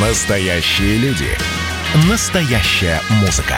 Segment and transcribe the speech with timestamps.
[0.00, 1.26] Настоящие люди.
[2.08, 3.56] Настоящая музыка.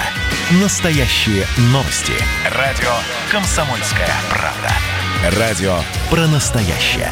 [0.62, 2.14] Настоящие новости.
[2.56, 2.88] Радио
[3.30, 5.38] «Комсомольская правда».
[5.38, 7.10] Радио про настоящее.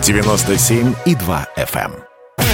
[0.00, 1.92] 97,2 FM.
[1.92, 2.44] эм.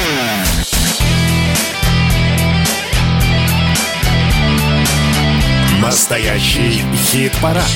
[5.81, 7.71] Настоящий хит-парад.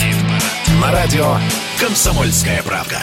[0.83, 1.37] На радио
[1.79, 2.99] «Комсомольская правда».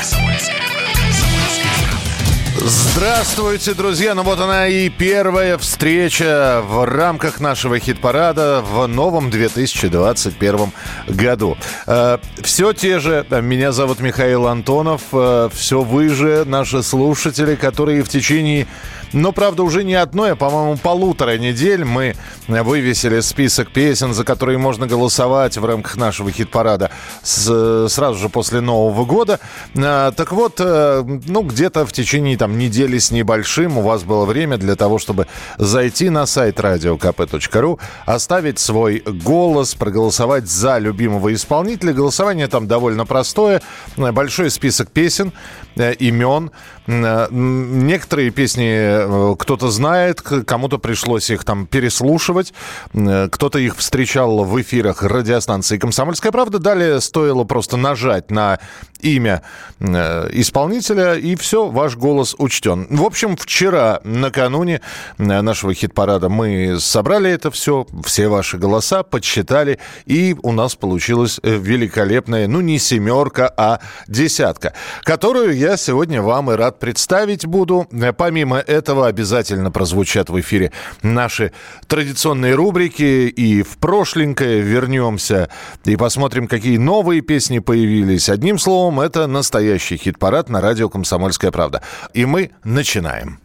[2.60, 4.16] Здравствуйте, друзья!
[4.16, 10.72] Ну вот она и первая встреча в рамках нашего хит-парада в новом 2021
[11.08, 11.56] году.
[11.86, 13.26] Э, все те же.
[13.30, 15.02] Меня зовут Михаил Антонов.
[15.12, 18.66] Э, все вы же, наши слушатели, которые в течение
[19.14, 22.16] но, правда, уже не одной, а, по-моему, полутора недель мы
[22.48, 26.92] вывесили список песен, за которые можно голосовать в рамках нашего хит-парада
[27.24, 29.40] с, сразу же после Нового года.
[29.76, 34.26] А, так вот, э, ну, где-то в течение там недели с небольшим у вас было
[34.26, 41.94] время для того, чтобы зайти на сайт radiokp.ru, оставить свой голос, проголосовать за любимого исполнителя.
[41.94, 43.62] Голосование там довольно простое.
[43.96, 45.32] Большой список песен,
[45.76, 46.52] э, имен.
[46.88, 52.54] Э, некоторые песни Э, кто-то знает, кому-то пришлось их там переслушивать,
[52.94, 56.60] э, кто-то их встречал в эфирах радиостанции «Комсомольская правда».
[56.60, 58.60] Далее стоило просто нажать на
[59.02, 59.42] имя
[59.80, 62.88] э, исполнителя, и все, ваш голос учтен.
[62.90, 64.82] В общем, вчера, накануне
[65.18, 72.48] нашего хит-парада, мы собрали это все, все ваши голоса, подсчитали, и у нас получилась великолепная,
[72.48, 74.74] ну, не семерка, а десятка,
[75.04, 77.88] которую я сегодня вам и рад представить буду.
[78.18, 81.52] Помимо этого обязательно прозвучат в эфире наши
[81.88, 85.50] традиционные рубрики, и в прошленькое вернемся
[85.86, 88.30] и посмотрим, какие новые песни появились.
[88.30, 91.82] Одним словом, словом, это настоящий хит-парад на радио «Комсомольская правда».
[92.14, 93.40] И мы начинаем.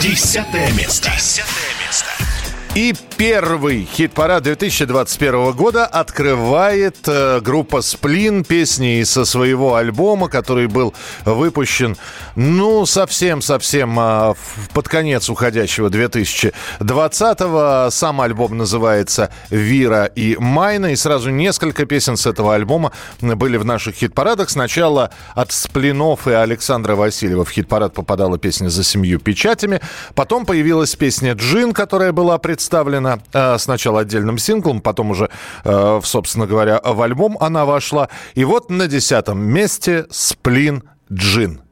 [0.00, 1.10] Десятое место.
[1.16, 1.63] Десятое
[2.74, 10.92] и первый хит-парад 2021 года открывает э, группа «Сплин» песни со своего альбома, который был
[11.24, 11.96] выпущен,
[12.34, 14.34] ну, совсем-совсем э,
[14.72, 17.90] под конец уходящего 2020-го.
[17.90, 22.90] Сам альбом называется «Вира и Майна», и сразу несколько песен с этого альбома
[23.20, 24.50] были в наших хит-парадах.
[24.50, 29.80] Сначала от «Сплинов» и Александра Васильева в хит-парад попадала песня «За семью печатями»,
[30.16, 35.28] потом появилась песня «Джин», которая была представлена представлена э, сначала отдельным синглом, потом уже,
[35.64, 38.08] э, собственно говоря, в альбом она вошла.
[38.34, 40.82] И вот на десятом месте «Сплин
[41.12, 41.63] Джин».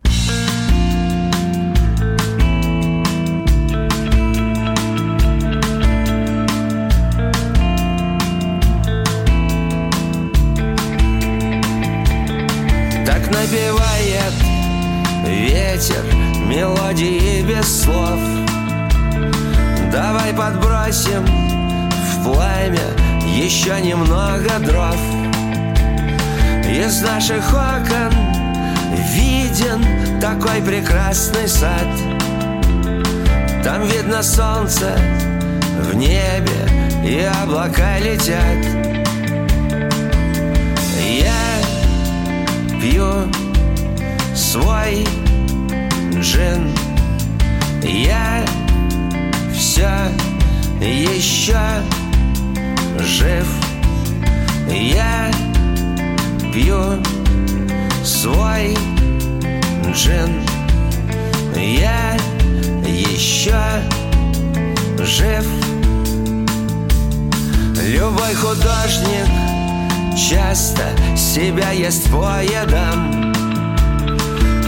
[30.52, 31.86] Такой прекрасный сад.
[33.64, 34.98] Там видно солнце
[35.80, 36.68] в небе
[37.04, 38.58] и облака летят.
[41.08, 41.60] Я
[42.80, 43.32] пью
[44.34, 45.06] свой
[46.18, 46.74] джин.
[47.82, 48.44] Я
[49.54, 49.88] все
[50.80, 51.82] еще
[52.98, 53.46] жив.
[54.68, 55.30] Я
[56.52, 57.02] пью
[58.04, 58.76] свой
[59.92, 60.42] джин
[61.54, 62.16] Я
[62.86, 63.60] еще
[64.98, 65.46] жив.
[67.84, 69.26] Любой художник
[70.16, 70.82] часто
[71.16, 73.32] себя ест поедом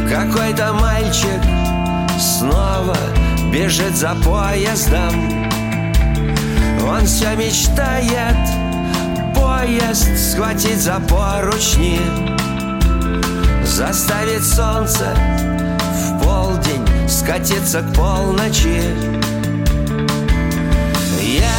[0.08, 1.40] Какой-то мальчик
[2.18, 2.96] снова
[3.52, 5.14] бежит за поездом.
[6.86, 8.36] Он все мечтает
[9.34, 12.33] поезд схватить за поручни
[13.74, 15.16] Заставить солнце
[15.90, 18.84] в полдень скатиться к полночи.
[21.20, 21.50] Я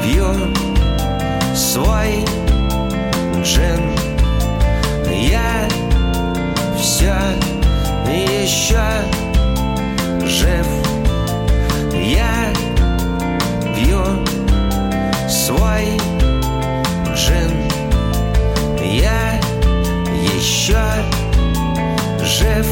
[0.00, 0.54] пью
[1.56, 2.24] свой
[3.42, 3.90] джин.
[5.10, 5.68] Я
[6.78, 7.16] все
[8.08, 9.02] еще
[10.24, 10.66] жив.
[11.92, 12.52] Я
[13.74, 14.04] пью
[15.28, 16.17] свой джин
[20.68, 21.02] еще
[22.22, 22.66] жив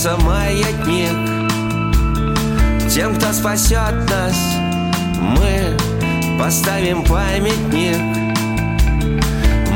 [0.00, 1.12] качнется маятник
[2.90, 4.36] Тем, кто спасет нас,
[5.20, 5.76] мы
[6.38, 7.98] поставим памятник.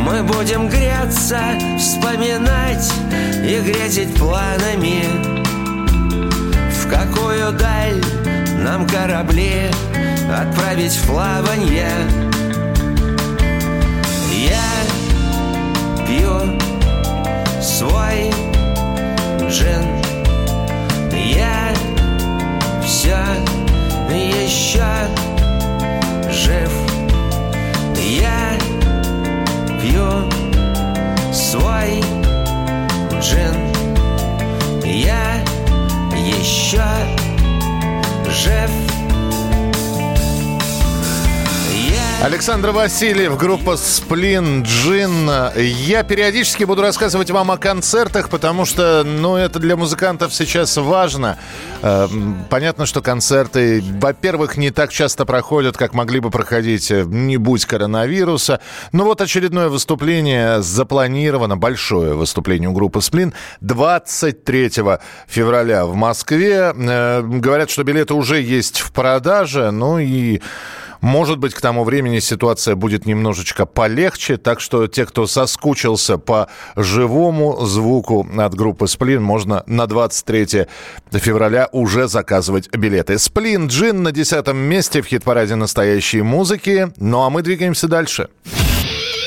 [0.06, 1.40] Мы будем греться,
[1.78, 2.92] вспоминать
[3.44, 5.04] и грезить планами.
[6.70, 8.02] В какую даль
[8.58, 9.70] нам корабли
[10.32, 11.90] отправить в плаванье
[14.32, 14.72] Я
[16.06, 16.58] пью
[17.62, 18.32] свой
[19.48, 19.93] джин
[24.44, 24.84] еще
[26.30, 26.70] жив.
[27.96, 28.58] Я
[29.80, 30.30] пью
[31.32, 32.02] свой
[33.20, 33.54] джин.
[34.84, 35.42] Я
[36.12, 36.84] еще
[38.28, 38.93] жив
[42.22, 45.30] Александр Васильев, группа «Сплин Джин».
[45.56, 51.38] Я периодически буду рассказывать вам о концертах, потому что, ну, это для музыкантов сейчас важно.
[51.82, 52.08] Э,
[52.48, 57.66] понятно, что концерты, во-первых, не так часто проходят, как могли бы проходить, э, не будь
[57.66, 58.60] коронавируса.
[58.92, 64.70] Но вот очередное выступление запланировано, большое выступление у группы «Сплин» 23
[65.26, 66.72] февраля в Москве.
[66.74, 70.40] Э, говорят, что билеты уже есть в продаже, ну и...
[71.04, 76.48] Может быть, к тому времени ситуация будет немножечко полегче, так что те, кто соскучился по
[76.76, 80.66] живому звуку от группы «Сплин», можно на 23
[81.12, 83.18] февраля уже заказывать билеты.
[83.18, 86.90] «Сплин Джин» на десятом месте в хит-параде настоящей музыки.
[86.96, 88.30] Ну а мы двигаемся дальше.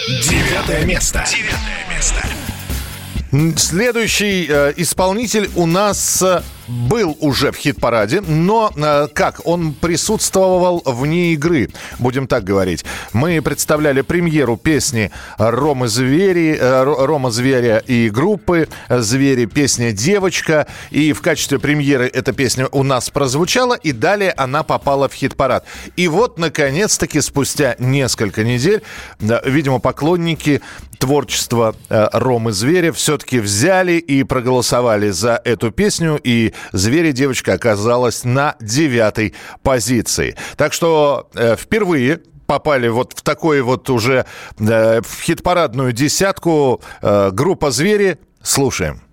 [0.08, 1.24] Девятое место.
[1.30, 3.60] Девятое место.
[3.60, 9.42] Следующий э, исполнитель у нас э, был уже в хит-параде, но э, как?
[9.46, 11.69] Он присутствовал вне игры,
[12.00, 12.86] будем так говорить.
[13.14, 20.68] Мы представляли премьеру песни Ромы Звери, э, Рома Зверя и группы Звери, песня «Девочка».
[20.92, 25.66] И в качестве премьеры эта песня у нас прозвучала, и далее она попала в хит-парад.
[25.96, 28.81] И вот, наконец-таки, спустя несколько недель,
[29.19, 30.62] э, видимо, поклонники
[30.98, 38.24] творчества э, Ромы Зверя все-таки взяли и проголосовали за эту песню, и «Звери» девочка оказалась
[38.24, 39.33] на девятой
[39.63, 40.36] позиции.
[40.56, 44.25] Так что э, впервые попали вот в такой вот уже
[44.59, 48.18] э, в хит-парадную десятку э, группа «Звери».
[48.42, 49.06] Слушаем.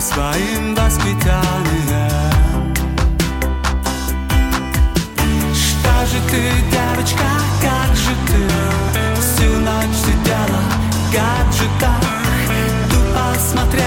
[0.00, 2.74] Своим воспитанием.
[5.54, 7.28] Что же ты, девочка,
[7.62, 8.48] как же ты?
[9.20, 10.62] Всю ночь сидела,
[11.12, 12.00] как же так
[12.90, 13.85] Тупо смотрела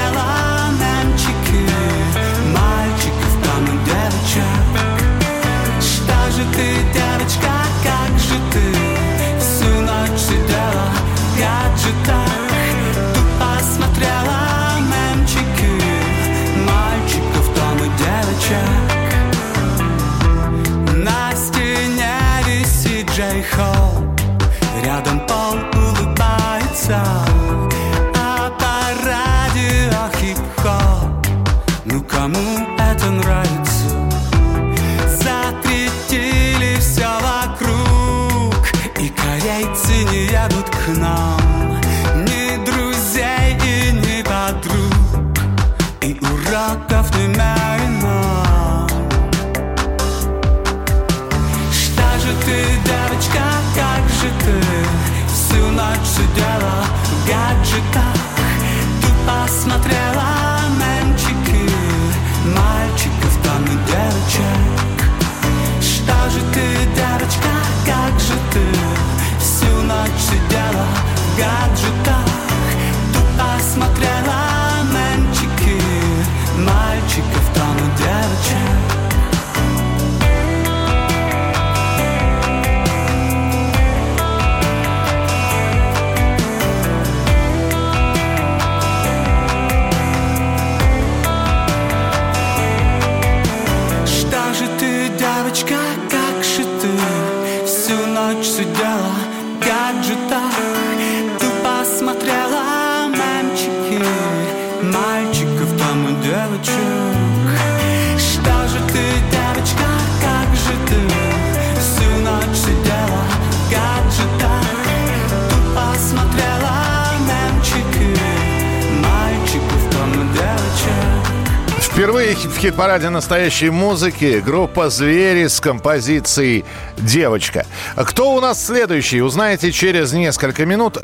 [122.59, 126.65] в хит-параде настоящей музыки группа «Звери» с композицией
[126.97, 127.65] «Девочка».
[127.95, 130.97] Кто у нас следующий, узнаете через несколько минут.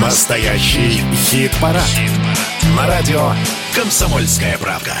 [0.00, 1.82] Настоящий хит-парад.
[2.74, 3.32] На радио
[3.74, 4.94] «Комсомольская правка».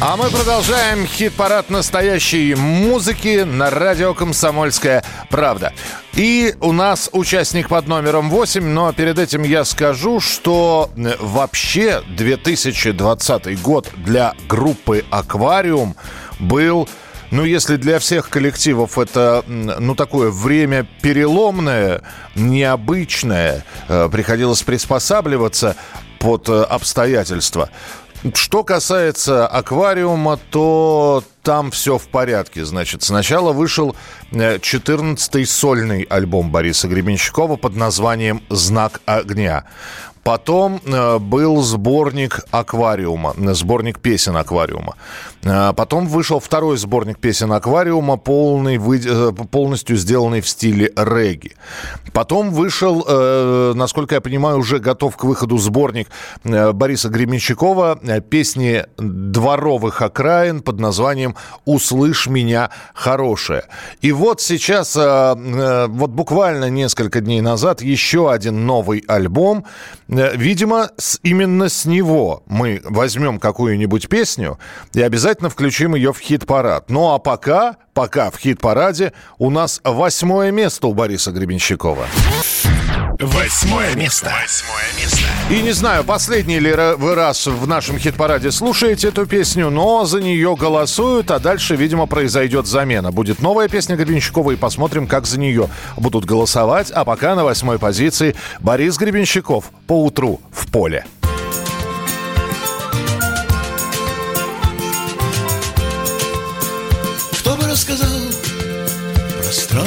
[0.00, 5.72] А мы продолжаем хит-парад настоящей музыки на радио «Комсомольская правда».
[6.14, 10.88] И у нас участник под номером 8, но перед этим я скажу, что
[11.18, 15.96] вообще 2020 год для группы «Аквариум»
[16.38, 16.88] был
[17.32, 22.00] ну, если для всех коллективов это, ну, такое время переломное,
[22.34, 25.76] необычное, э, приходилось приспосабливаться
[26.18, 27.68] под э, обстоятельства,
[28.34, 32.64] что касается аквариума, то там все в порядке.
[32.64, 33.96] Значит, сначала вышел
[34.32, 39.64] 14-й сольный альбом Бориса Гребенщикова под названием «Знак огня».
[40.24, 44.96] Потом э, был сборник «Аквариума», сборник песен «Аквариума».
[45.44, 51.52] Э, потом вышел второй сборник песен «Аквариума», полный, э, полностью сделанный в стиле регги.
[52.12, 53.04] Потом вышел,
[53.74, 56.08] насколько я понимаю, уже готов к выходу сборник
[56.42, 63.64] Бориса Гременщикова песни дворовых окраин под названием «Услышь меня, хорошая».
[64.00, 69.64] И вот сейчас, вот буквально несколько дней назад, еще один новый альбом–
[70.08, 70.90] Э, видимо,
[71.22, 74.58] именно с него мы возьмем какую-нибудь песню
[74.94, 76.90] и обязательно включим ее в хит-парад.
[76.90, 82.06] Ну а пока, пока в хит-параде у нас восьмое место у Бориса Гребенщикова.
[83.20, 84.30] Восьмое место.
[84.30, 85.18] Восьмое место.
[85.50, 90.20] И не знаю, последний ли вы раз в нашем хит-параде слушаете эту песню, но за
[90.20, 93.10] нее голосуют, а дальше, видимо, произойдет замена.
[93.10, 96.92] Будет новая песня Гребенщикова, и посмотрим, как за нее будут голосовать.
[96.92, 101.04] А пока на восьмой позиции Борис Гребенщиков по утру в поле.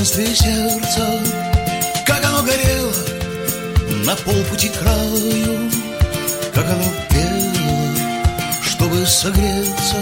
[0.01, 1.19] Пространстве сердца,
[2.07, 2.93] как оно горело,
[4.03, 5.69] на полпути краю,
[6.53, 9.97] как оно пело, чтобы согреться,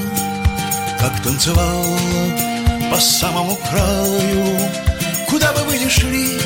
[1.00, 2.00] как танцевало
[2.90, 4.60] по самому краю.
[5.28, 6.40] Куда бы вы ни шли,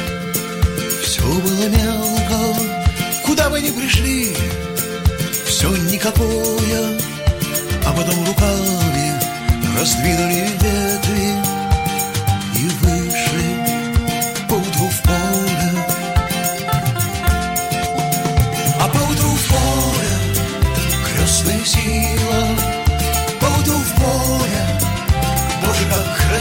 [1.03, 2.59] все было мелко,
[3.23, 4.35] куда бы ни пришли,
[5.45, 6.97] все никакое,
[7.85, 9.13] а потом руками
[9.77, 11.22] раздвинули ветви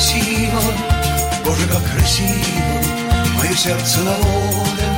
[0.03, 0.61] красиво
[1.45, 2.83] Боже, как красиво
[3.37, 4.89] Мое сердце на воле.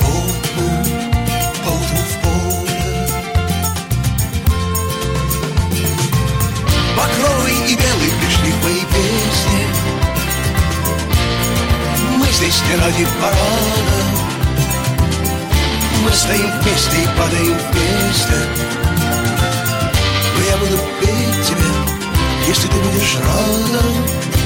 [0.00, 0.68] Вот мы
[1.64, 3.08] поутру в поле.
[6.96, 9.62] Багровый и белый пришли в мои песни.
[12.16, 13.98] Мы здесь не ради парада.
[16.04, 18.38] Мы стоим вместе и падаем вместе
[20.36, 20.97] Но я буду
[22.48, 24.37] если ты будешь рада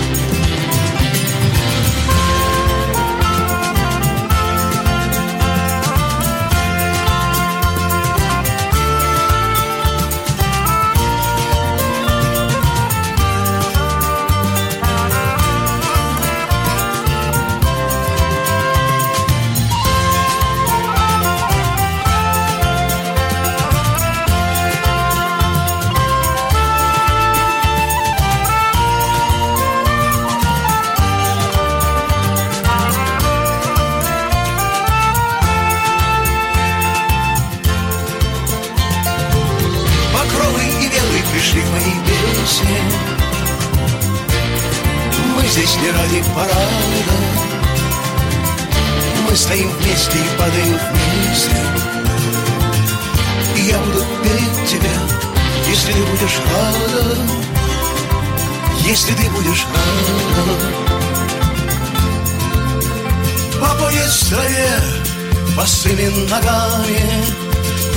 [50.43, 51.49] падаю вниз.
[53.57, 54.97] И я буду петь тебя,
[55.69, 57.17] если ты будешь рада
[58.85, 60.55] Если ты будешь рада
[63.61, 64.71] По поезд траве,
[65.57, 67.03] босыми ногами.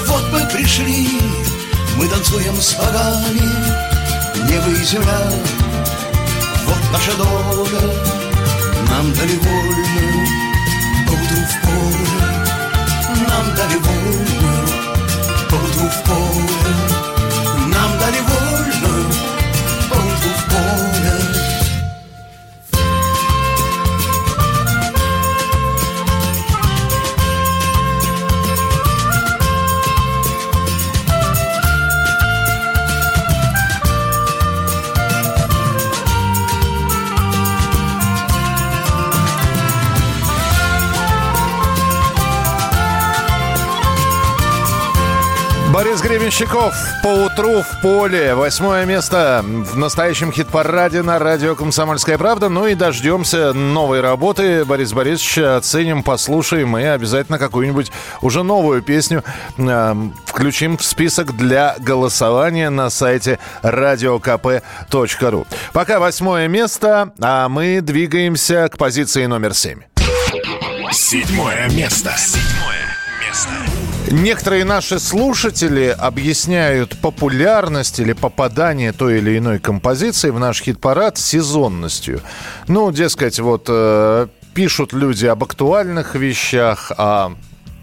[0.07, 1.19] Вот мы пришли,
[1.97, 3.49] мы танцуем с богами.
[4.49, 5.31] Небо и земля,
[6.67, 7.81] вот наша дорога.
[8.89, 10.14] Нам довольно
[13.55, 16.54] Dale vuelta, por tu forma.
[46.07, 48.35] Гребенщиков по утру в поле.
[48.35, 52.47] Восьмое место в настоящем хит-параде на радио «Комсомольская правда».
[52.47, 54.65] Ну и дождемся новой работы.
[54.65, 59.23] Борис Борисович оценим, послушаем и обязательно какую-нибудь уже новую песню
[59.57, 59.95] э,
[60.27, 65.47] включим в список для голосования на сайте radiokp.ru.
[65.73, 69.79] Пока восьмое место, а мы двигаемся к позиции номер семь.
[70.91, 72.13] Седьмое место.
[72.15, 72.95] Седьмое
[73.25, 73.74] место.
[74.11, 82.21] Некоторые наши слушатели объясняют популярность или попадание той или иной композиции в наш хит-парад сезонностью.
[82.67, 87.31] Ну, дескать, вот э, пишут люди об актуальных вещах, о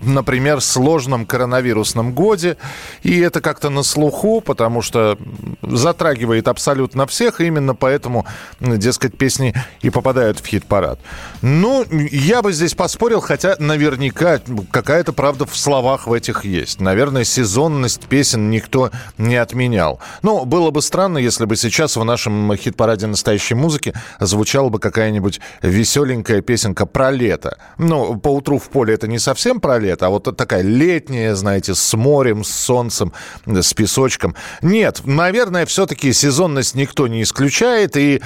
[0.02, 2.56] например, сложном коронавирусном годе.
[3.02, 5.18] И это как-то на слуху, потому что
[5.62, 7.40] затрагивает абсолютно всех.
[7.40, 8.26] И именно поэтому,
[8.60, 10.98] дескать, песни и попадают в хит-парад.
[11.40, 14.40] Ну, я бы здесь поспорил, хотя наверняка
[14.70, 16.80] какая-то правда в словах в этих есть.
[16.80, 20.00] Наверное, сезонность песен никто не отменял.
[20.22, 25.40] Но было бы странно, если бы сейчас в нашем хит-параде настоящей музыки звучала бы какая-нибудь
[25.62, 27.56] веселенькая песенка про лето.
[27.78, 31.34] Ну, по утру в поле это не совсем про лето, лето, а вот такая летняя,
[31.34, 33.12] знаете, с морем, с солнцем,
[33.46, 34.34] с песочком.
[34.62, 37.96] Нет, наверное, все-таки сезонность никто не исключает.
[37.96, 38.22] И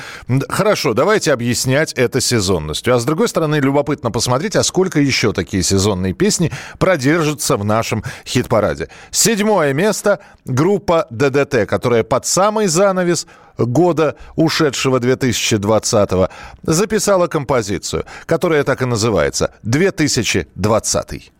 [0.48, 2.94] хорошо, давайте объяснять это сезонностью.
[2.94, 8.05] А с другой стороны, любопытно посмотреть, а сколько еще такие сезонные песни продержатся в нашем
[8.24, 8.88] хит-параде.
[9.11, 13.26] Седьмое место группа ДДТ, которая под самый занавес
[13.59, 16.11] года ушедшего 2020
[16.62, 21.36] записала композицию, которая так и называется «2020».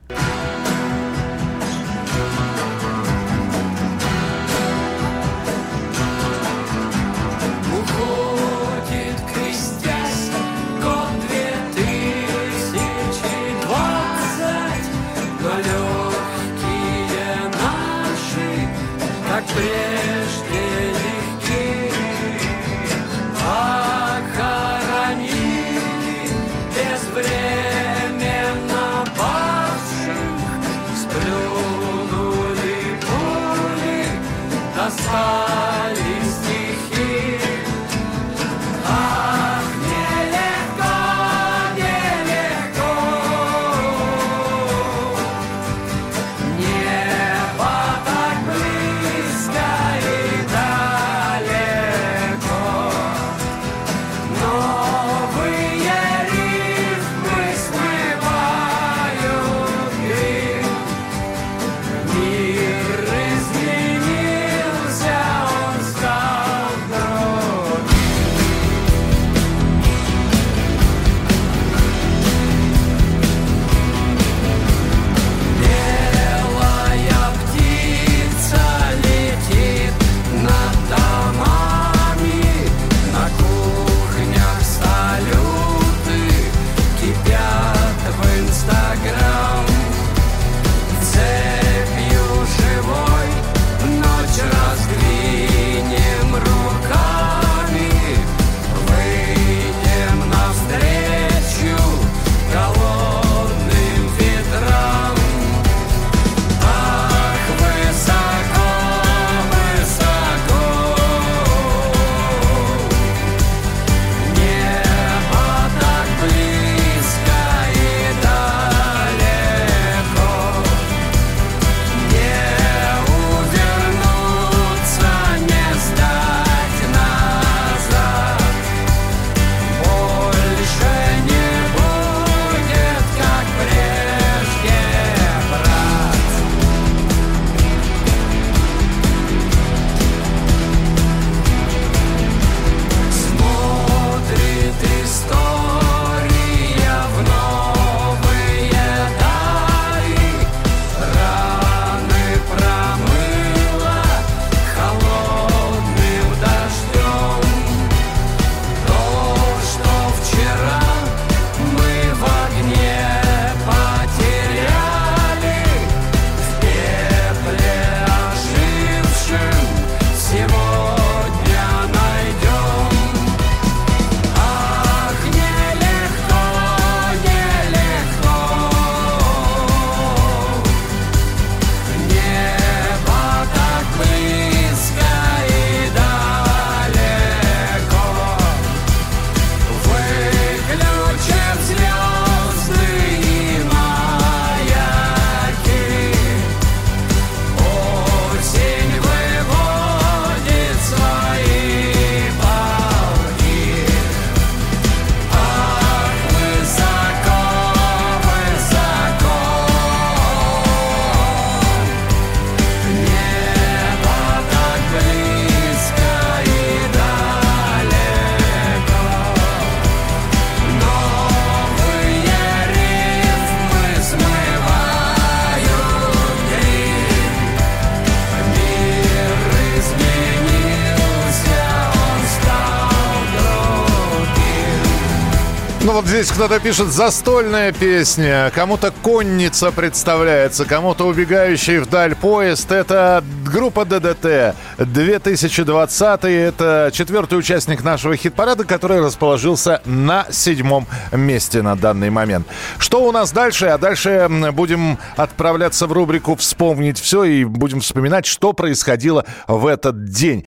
[235.97, 242.71] Вот здесь кто-то пишет застольная песня, кому-то конница представляется, кому-то убегающий вдаль поезд.
[242.71, 246.25] Это группа ДДТ 2020.
[246.25, 252.47] Это четвертый участник нашего хит-парада, который расположился на седьмом месте на данный момент.
[252.77, 253.65] Что у нас дальше?
[253.69, 260.05] А дальше будем отправляться в рубрику «Вспомнить все» и будем вспоминать, что происходило в этот
[260.05, 260.45] день.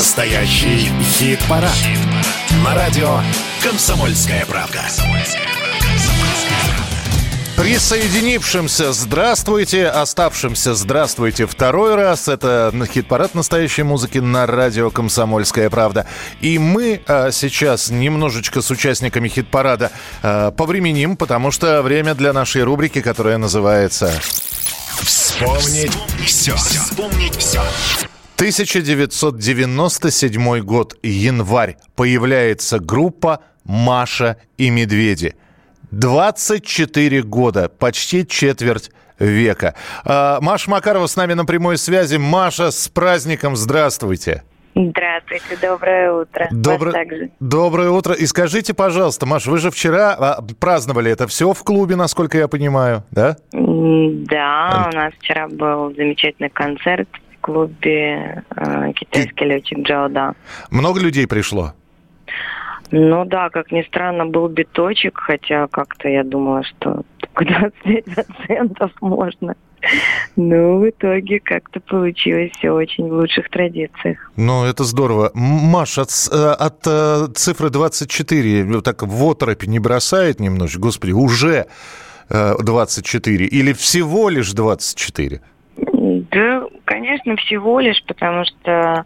[0.00, 1.70] Настоящий хит-парад.
[1.74, 1.98] Хит
[2.64, 3.20] На радио
[3.62, 4.80] «Комсомольская правка».
[7.54, 12.28] Присоединившимся здравствуйте, оставшимся здравствуйте второй раз.
[12.28, 16.06] Это хит-парад настоящей музыки на радио «Комсомольская правда».
[16.40, 22.62] И мы а, сейчас немножечко с участниками хит-парада а, повременим, потому что время для нашей
[22.62, 24.18] рубрики, которая называется...
[25.02, 25.92] Вспомнить
[26.24, 26.56] все.
[26.56, 27.60] Вспомнить все.
[28.40, 31.76] 1997 год, январь.
[31.94, 35.34] Появляется группа «Маша и медведи».
[35.90, 39.74] 24 года, почти четверть века.
[40.06, 42.16] А, Маша Макарова с нами на прямой связи.
[42.16, 44.42] Маша, с праздником, здравствуйте.
[44.74, 46.48] Здравствуйте, доброе утро.
[46.92, 47.28] Также.
[47.40, 48.14] доброе утро.
[48.14, 52.48] И скажите, пожалуйста, Маша, вы же вчера а, праздновали это все в клубе, насколько я
[52.48, 53.36] понимаю, да?
[53.52, 57.06] Да, у нас вчера был замечательный концерт
[57.40, 60.34] клубе э, «Китайский летчик Джао Да».
[60.70, 61.72] Много людей пришло?
[62.92, 69.54] Ну да, как ни странно, был биточек, хотя как-то я думала, что только 25% можно.
[70.36, 74.30] Но в итоге как-то получилось все очень в лучших традициях.
[74.36, 75.30] Ну, это здорово.
[75.34, 80.80] Маш, от, э, от, э, цифры 24 ну, так в оторопь не бросает немножечко?
[80.80, 81.66] Господи, уже
[82.28, 85.40] э, 24 или всего лишь 24?
[86.30, 89.04] Да, конечно, всего лишь, потому что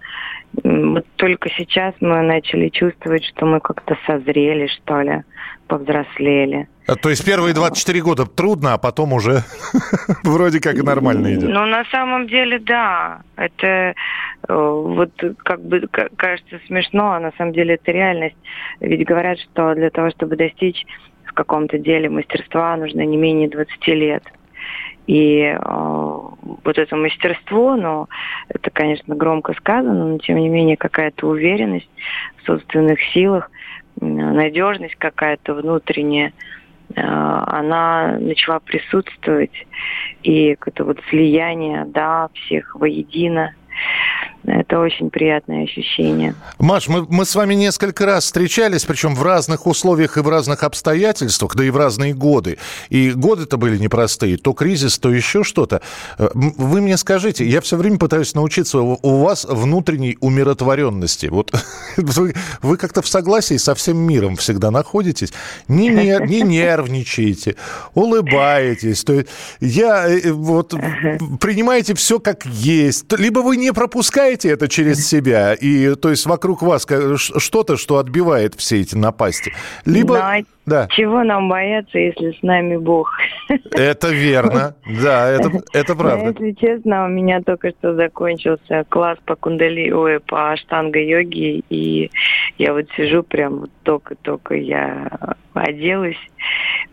[0.63, 5.23] вот только сейчас мы начали чувствовать, что мы как-то созрели, что ли,
[5.67, 6.69] повзрослели.
[6.87, 9.43] А, То есть первые 24 года трудно, а потом уже
[10.23, 11.49] вроде как и нормально идет.
[11.51, 13.23] Ну, на самом деле, да.
[13.37, 13.95] Это э,
[14.49, 18.37] вот как бы кажется смешно, а на самом деле это реальность.
[18.81, 20.85] Ведь говорят, что для того, чтобы достичь
[21.25, 24.23] в каком-то деле мастерства, нужно не менее 20 лет.
[25.07, 28.09] И э, вот это мастерство, ну,
[28.49, 31.91] это, конечно, громко сказано, но тем не менее какая-то уверенность
[32.39, 33.51] в собственных силах,
[34.01, 36.33] надежность какая-то внутренняя,
[36.95, 39.67] э, она начала присутствовать.
[40.23, 43.55] И это вот слияние, да, всех воедино,
[44.47, 46.35] это очень приятное ощущение.
[46.59, 50.63] Маш, мы, мы с вами несколько раз встречались, причем в разных условиях и в разных
[50.63, 52.59] обстоятельствах, да и в разные годы.
[52.91, 55.81] И годы-то были непростые, то кризис, то еще что-то.
[56.19, 61.27] Э, Вы мне скажите, я все время пытаюсь научиться у вас внутренней умиротворенности.
[61.27, 61.51] Вот
[61.97, 65.33] вы, вы как-то в согласии со всем миром всегда находитесь,
[65.69, 67.57] не, нер- не нервничаете,
[67.95, 69.05] улыбаетесь.
[69.05, 69.29] То есть
[69.61, 70.75] я э, вот
[71.41, 73.11] принимаете все как есть.
[73.19, 78.55] Либо вы не пропускаете это через себя, и то есть вокруг вас что-то, что отбивает
[78.57, 79.53] все эти напасти.
[79.85, 80.37] Либо...
[80.67, 83.11] Ну, Да, Чего нам бояться, если с нами Бог?
[83.73, 84.75] это верно.
[85.03, 86.27] Да, это, это Но, правда.
[86.31, 92.11] если честно, у меня только что закончился класс по кундали, ой, по аштанга-йоге, и
[92.59, 95.09] я вот сижу прям вот только-только я
[95.55, 96.17] оделась,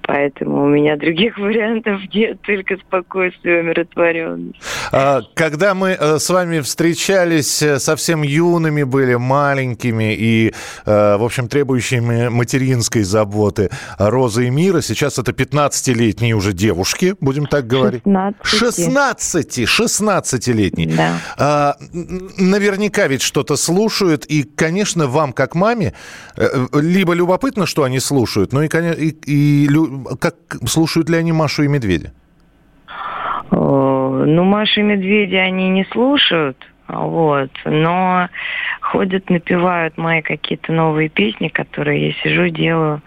[0.04, 4.60] поэтому у меня других вариантов нет, только спокойствие и умиротворенность.
[4.92, 10.54] А, Когда мы э, с вами встречались, э, совсем юными были, маленькими и,
[10.86, 13.61] э, в общем, требующими материнской заботы
[13.98, 18.04] Розы и Мира, сейчас это 15-летние уже девушки, будем так говорить.
[18.42, 19.32] 16.
[19.32, 20.96] 16, 16-летние.
[20.96, 21.18] Да.
[21.38, 21.76] А,
[22.38, 25.94] наверняка ведь что-то слушают, и, конечно, вам, как маме,
[26.38, 29.70] э, либо любопытно, что они слушают, ну и, и, и
[30.20, 32.14] как слушают ли они Машу и Медведя?
[33.52, 36.58] О, Ну, Маши и Медведи они не слушают,
[36.92, 38.28] вот, но
[38.82, 43.02] ходят, напевают мои какие-то новые песни, которые я сижу, делаю,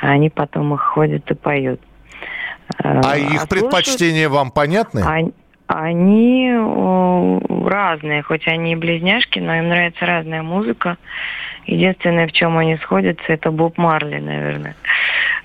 [0.00, 1.80] а они потом их ходят и поют.
[2.82, 5.02] Э, А их слушают предпочтения вам понятны?
[5.06, 5.32] они-
[5.70, 6.50] Они
[7.68, 10.96] разные, хоть они и близняшки, но им нравится разная музыка.
[11.66, 14.74] Единственное, в чем они сходятся, это Боб Марли, наверное.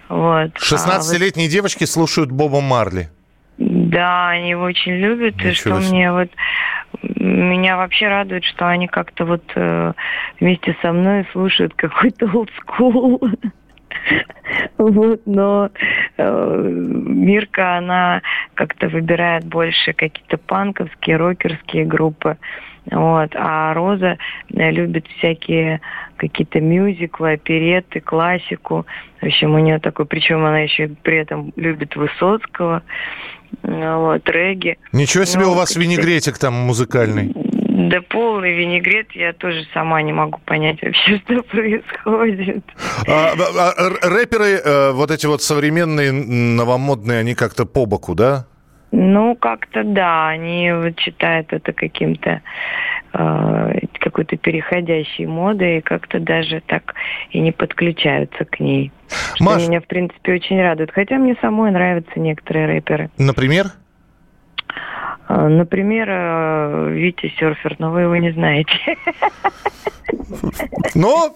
[0.07, 0.17] Вот.
[0.17, 3.09] А вот 16-летние девочки слушают Боба Марли.
[3.57, 5.91] да, они его очень любят, и Ничего что себе.
[5.97, 6.29] мне вот
[7.03, 9.93] меня вообще радует, что они как-то вот э,
[10.39, 13.37] вместе со мной слушают какой-то school.
[14.77, 15.69] Вот, но
[16.17, 18.21] э, Мирка, она
[18.55, 22.37] как-то выбирает больше какие-то панковские, рокерские группы.
[22.91, 23.31] Вот.
[23.35, 24.17] А Роза
[24.53, 25.79] э, любит всякие
[26.17, 28.85] какие-то мюзиклы, оперетты, классику.
[29.21, 32.83] В общем, у нее такой, причем она еще при этом любит Высоцкого,
[33.61, 34.77] вот, регги.
[34.91, 37.31] Ничего себе Ну, у вас винегретик там музыкальный.
[37.35, 42.63] Да полный винегрет, я тоже сама не могу понять вообще, что происходит.
[43.07, 48.45] А, а, р- рэперы, э, вот эти вот современные, новомодные, они как-то по боку, да?
[48.91, 52.41] Ну, как-то да, они вот считают это каким-то
[53.13, 56.95] какой-то переходящей модой и как-то даже так
[57.31, 58.91] и не подключаются к ней.
[59.35, 60.91] Что Маш- меня, в принципе, очень радует.
[60.91, 63.09] Хотя мне самой нравятся некоторые рэперы.
[63.17, 63.67] Например?
[65.29, 68.73] Э, Например, э, Витя Серфер, но вы его не знаете.
[70.95, 71.35] Но,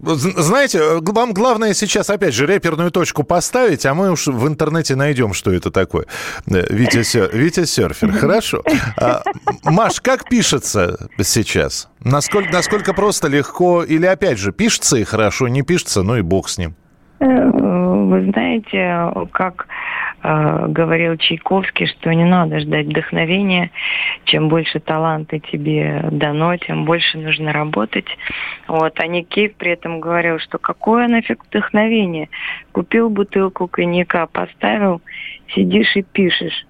[0.00, 4.96] знаете, э, вам главное сейчас, опять же, рэперную точку поставить, а мы уж в интернете
[4.96, 6.06] найдем, что это такое.
[6.46, 8.62] Э, Витя, Витя Серфер, хорошо.
[8.96, 9.22] А,
[9.64, 11.88] Маш, как пишется сейчас?
[12.00, 13.82] Насколько, насколько просто, легко?
[13.82, 16.74] Или, опять же, пишется и хорошо, не пишется, ну и бог с ним.
[18.06, 19.66] Вы знаете, как
[20.22, 23.70] э, говорил Чайковский, что не надо ждать вдохновения.
[24.24, 28.06] Чем больше таланта тебе дано, тем больше нужно работать.
[28.66, 28.98] Вот.
[29.00, 32.28] А Ник Кейв при этом говорил, что какое нафиг вдохновение.
[32.72, 35.02] Купил бутылку коньяка, поставил,
[35.54, 36.66] сидишь и пишешь.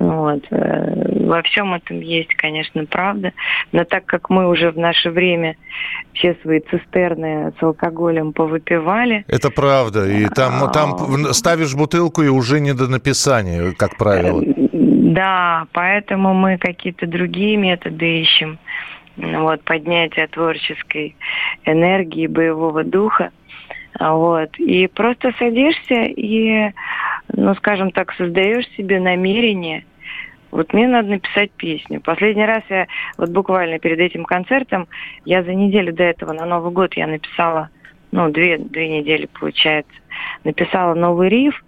[0.00, 0.42] Вот.
[0.50, 3.32] э, Во всем этом есть, конечно, правда.
[3.70, 5.56] Но так как мы уже в наше время
[6.14, 10.08] все свои цистерны с алкоголем повыпивали, Это правда.
[10.08, 14.42] И там, там ставишь бутылку и уже не до написания, как правило.
[14.72, 18.58] Да, поэтому мы какие-то другие методы ищем.
[19.16, 21.14] Вот, поднятие творческой
[21.66, 23.32] энергии, боевого духа.
[23.98, 24.58] А, Вот.
[24.58, 26.72] И просто садишься и,
[27.34, 29.84] ну, скажем так, создаешь себе намерение.
[30.50, 32.00] Вот мне надо написать песню.
[32.00, 32.86] Последний раз я,
[33.16, 34.88] вот буквально перед этим концертом,
[35.24, 37.70] я за неделю до этого, на Новый год, я написала,
[38.10, 39.92] ну, две, две недели, получается,
[40.44, 41.62] написала новый риф,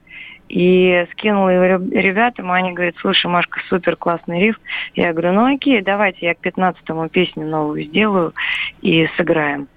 [0.49, 4.61] и скинула его реб- ребятам, и они говорят, слушай, Машка, супер классный риф.
[4.95, 8.35] Я говорю, ну окей, давайте я к 15-му песню новую сделаю
[8.83, 9.68] и сыграем.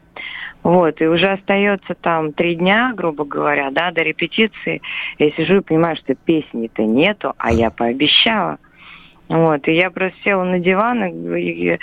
[0.63, 4.81] Вот, и уже остается там три дня, грубо говоря, да, до репетиции.
[5.19, 8.57] Я сижу и понимаю, что песни-то нету, а я пообещала.
[9.27, 11.77] Вот, и я просто села на диван и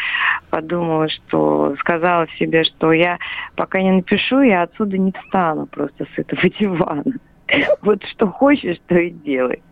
[0.50, 3.18] подумала, что сказала себе, что я
[3.56, 7.04] пока не напишу, я отсюда не встану просто с этого дивана.
[7.82, 9.62] Вот что хочешь, то и делай.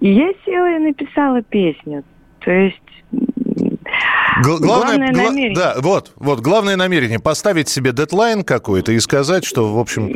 [0.00, 2.04] И я села и написала песню.
[2.40, 2.80] То есть
[4.42, 5.54] Гл- Главное гла- намерение.
[5.54, 7.18] Да, вот, вот, главное намерение.
[7.18, 10.14] Поставить себе дедлайн какой-то и сказать, что, в общем,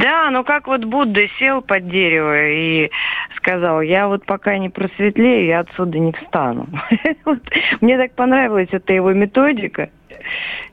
[0.00, 2.90] Да, ну как вот Будда сел под дерево и
[3.36, 6.66] сказал, я вот пока не просветлею, я отсюда не встану.
[7.82, 9.90] Мне так понравилась эта его методика.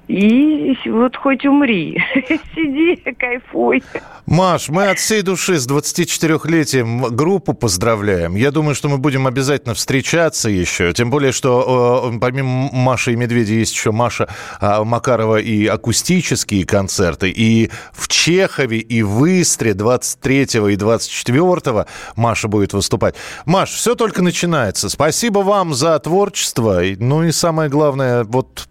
[0.08, 2.02] И вот хоть умри,
[2.56, 3.84] сиди, кайфуй.
[4.26, 8.36] Маш, мы от всей души с 24-летием группу поздравляем.
[8.36, 10.94] Я думаю, что мы будем обязательно встречаться еще.
[10.94, 14.30] Тем более, что э, помимо Маши и Медведя есть еще Маша
[14.62, 17.30] э, Макарова и акустические концерты.
[17.30, 23.16] И в Чехове, и в Истре 23 и 24 Маша будет выступать.
[23.46, 24.90] Маш, все только начинается.
[24.90, 26.82] Спасибо вам за творчество.
[26.98, 28.68] Ну и самое главное, вот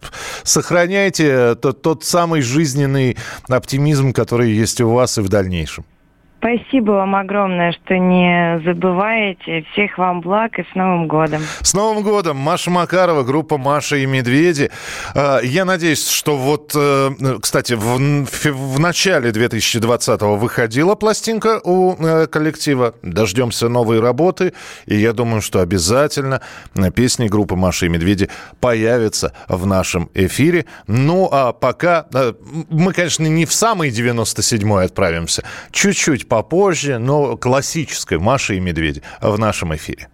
[0.57, 5.85] сохраняйте тот, тот самый жизненный оптимизм, который есть у вас и в дальнейшем.
[6.39, 9.65] Спасибо вам огромное, что не забываете.
[9.73, 11.43] Всех вам благ и с Новым годом.
[11.63, 12.37] С Новым годом!
[12.37, 14.71] Маша Макарова, группа «Маша и Медведи».
[15.15, 17.97] А, Я надеюсь, что вот, э, кстати, в,
[18.29, 22.95] в- начале 2020-го выходила пластинка у э, коллектива.
[23.03, 24.53] Дождемся новой работы.
[24.85, 26.41] И я думаю, что обязательно
[26.95, 28.29] песни группы «Маша и Медведи»
[28.61, 30.67] появятся в нашем эфире.
[30.87, 32.07] Ну, а пока...
[32.15, 32.35] э,
[32.71, 35.43] Мы, конечно, не в самый 97-й отправимся.
[35.73, 40.09] Чуть-чуть попозже, но классической «Маша и Медведи» в нашем эфире.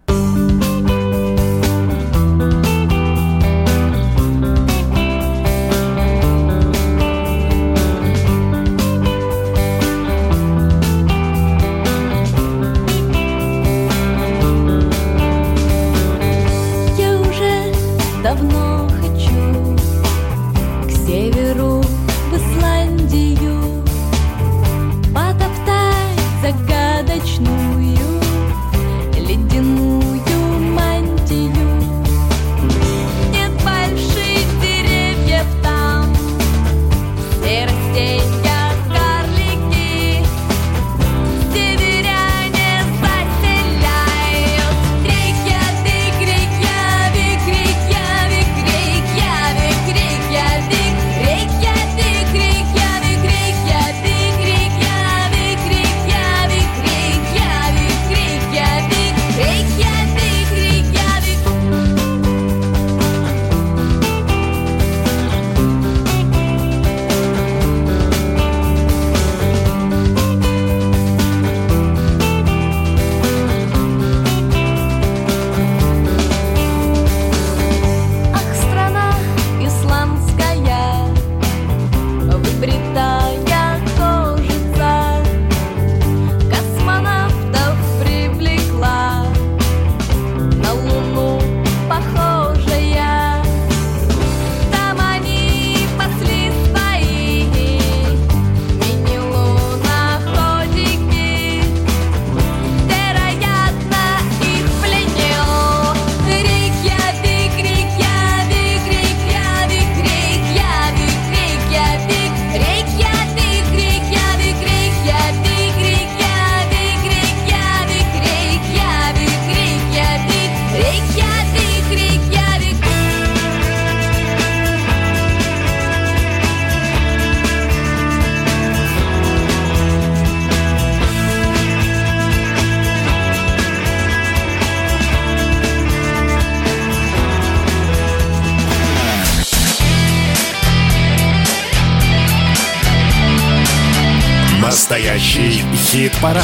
[145.23, 146.43] Настоящий хит-парад.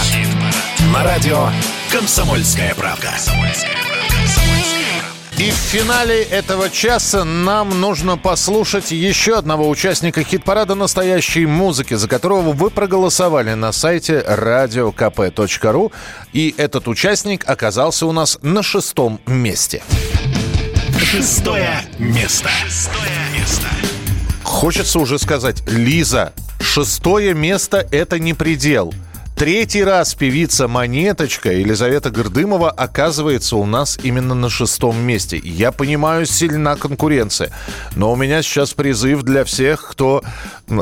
[0.93, 1.49] На радио
[1.91, 3.09] «Комсомольская правка».
[5.37, 12.07] И в финале этого часа нам нужно послушать еще одного участника хит-парада настоящей музыки, за
[12.07, 15.91] которого вы проголосовали на сайте radiokp.ru.
[16.31, 19.83] И этот участник оказался у нас на шестом месте.
[20.97, 22.47] Шестое место.
[22.65, 23.67] Шестое место.
[24.43, 26.33] Хочется уже сказать, Лиза,
[26.69, 28.93] шестое место– это не предел.
[29.35, 35.39] Третий раз певица Монеточка Елизавета Гордымова оказывается у нас именно на шестом месте.
[35.41, 37.49] Я понимаю, сильна конкуренция.
[37.95, 40.21] Но у меня сейчас призыв для всех, кто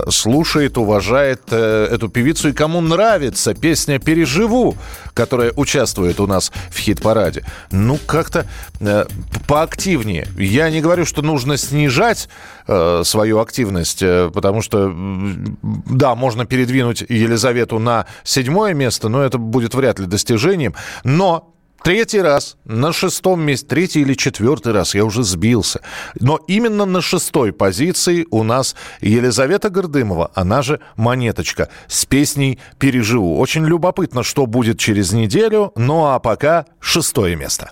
[0.09, 4.75] слушает, уважает э, эту певицу и кому нравится песня «Переживу»,
[5.17, 7.43] которая участвует у нас в хит-параде.
[7.71, 8.45] Ну, как-то
[8.79, 9.05] э,
[9.47, 10.27] поактивнее.
[10.37, 12.29] Я не говорю, что нужно снижать
[12.67, 19.39] э, свою активность, э, потому что, да, можно передвинуть Елизавету на седьмое место, но это
[19.39, 20.75] будет вряд ли достижением.
[21.03, 21.51] Но
[21.83, 25.81] Третий раз, на шестом месте, третий или четвертый раз, я уже сбился.
[26.19, 33.39] Но именно на шестой позиции у нас Елизавета Гордымова, она же Монеточка, с песней «Переживу».
[33.39, 37.71] Очень любопытно, что будет через неделю, ну а пока шестое место.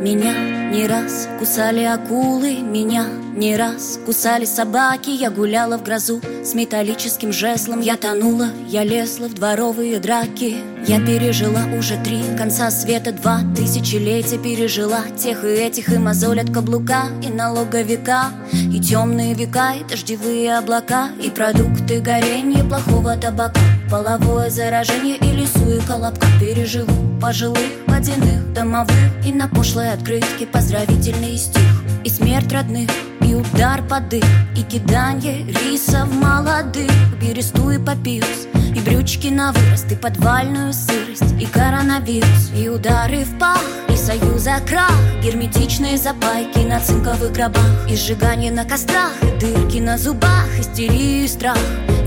[0.00, 5.10] Меня не раз кусали акулы, меня не раз кусали собаки.
[5.10, 7.80] Я гуляла в грозу с металлическим жезлом.
[7.80, 10.56] Я тонула, я лезла в дворовые драки.
[10.86, 16.50] Я пережила уже три конца света Два тысячелетия пережила Тех и этих и мозоль от
[16.50, 24.50] каблука И налоговика, и темные века И дождевые облака, и продукты горения Плохого табака, половое
[24.50, 26.26] заражение И лесу и колобка.
[26.40, 29.48] Переживу Пожилых, водяных, домовых И на
[29.88, 31.62] пошлой открытке поздравительный стих.
[32.04, 34.24] И смерть родных, и удар под дых
[34.56, 36.90] И киданье рисов молодых.
[37.20, 43.38] Бересту и папирус И брючки на вырост И подвальную сырость И коронавирус И удары в
[43.38, 44.92] пах И союза крах.
[45.22, 51.28] Герметичные запайки На цинковых гробах И сжигание на кострах И дырки на зубах Истерию и
[51.28, 51.58] страх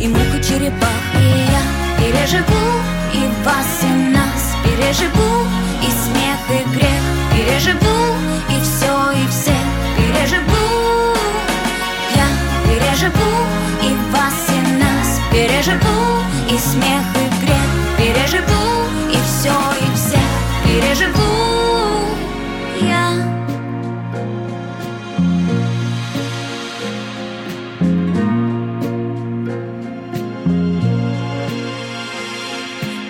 [0.02, 1.02] И мука черепах.
[1.20, 1.64] И я
[2.00, 2.66] переживу
[3.14, 5.46] И вас, и нас переживу
[5.82, 7.11] И смех, и грех
[7.42, 8.16] переживу
[8.50, 9.66] И все, и всех
[9.98, 11.16] переживу.
[12.16, 12.28] Я
[12.66, 13.32] переживу
[13.82, 18.64] и вас, и нас переживу И смех, и грех переживу
[19.10, 20.32] И все, и всех
[20.64, 21.22] переживу.
[22.82, 23.12] Я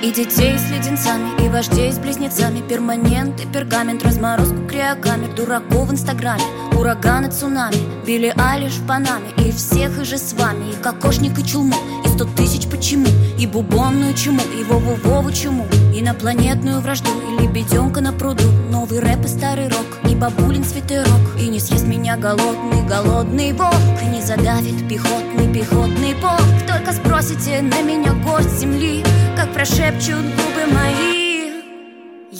[0.01, 6.41] И детей с леденцами, вождей с близнецами Перманент и пергамент, разморозку криокамер Дураков в инстаграме,
[6.75, 11.45] ураганы, цунами Билли Алиш в Панаме, и всех и же с вами И кокошник, и
[11.45, 13.05] чулму, и сто тысяч почему
[13.37, 19.27] И бубонную чуму, и Вову-Вову чуму Инопланетную вражду, и лебеденка на пруду Новый рэп и
[19.27, 25.53] старый рок, и бабулин свитерок И не съест меня голодный, голодный волк не задавит пехотный,
[25.53, 29.03] пехотный полк Только спросите на меня горсть земли
[29.37, 31.20] Как прошепчут губы мои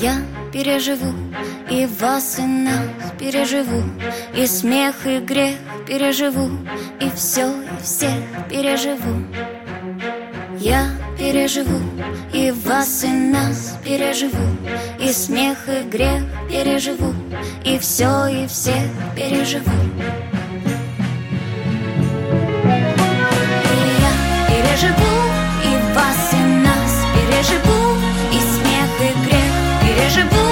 [0.01, 0.15] Я
[0.51, 1.13] переживу
[1.69, 3.83] и вас, и нас переживу
[4.35, 6.49] И смех, и грех переживу
[6.99, 9.23] И все, и всех переживу.
[10.57, 10.87] Я
[11.19, 11.79] переживу
[12.33, 14.47] и вас, и нас переживу
[14.99, 17.13] И смех, и грех переживу
[17.63, 19.71] И все, и всех переживу
[30.11, 30.50] переживу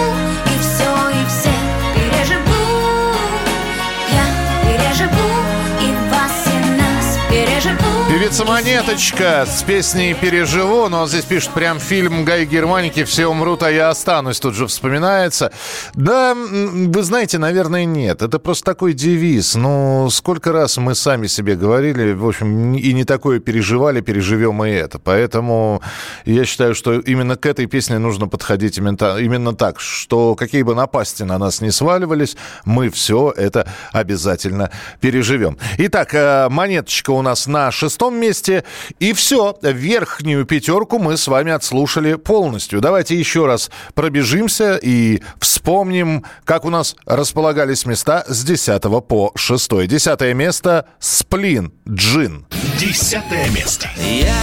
[8.29, 10.87] Певица Монеточка с песней «Переживу».
[10.87, 14.39] Но здесь пишет прям фильм Гай Германики «Все умрут, а я останусь».
[14.39, 15.51] Тут же вспоминается.
[15.95, 18.21] Да, вы знаете, наверное, нет.
[18.21, 19.55] Это просто такой девиз.
[19.55, 24.69] Ну, сколько раз мы сами себе говорили, в общем, и не такое переживали, переживем и
[24.69, 24.99] это.
[24.99, 25.81] Поэтому
[26.25, 30.75] я считаю, что именно к этой песне нужно подходить именно, именно так, что какие бы
[30.75, 34.69] напасти на нас не сваливались, мы все это обязательно
[35.01, 35.57] переживем.
[35.79, 38.63] Итак, э, Монеточка у нас на шестом месте.
[38.99, 42.81] И все, верхнюю пятерку мы с вами отслушали полностью.
[42.81, 49.87] Давайте еще раз пробежимся и вспомним, как у нас располагались места с 10 по 6.
[49.87, 52.45] Десятое место «Сплин», «Джин».
[52.79, 53.89] Десятое место.
[53.97, 54.35] Я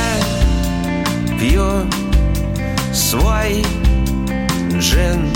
[1.38, 1.86] пью
[2.92, 3.64] свой
[4.78, 5.30] джин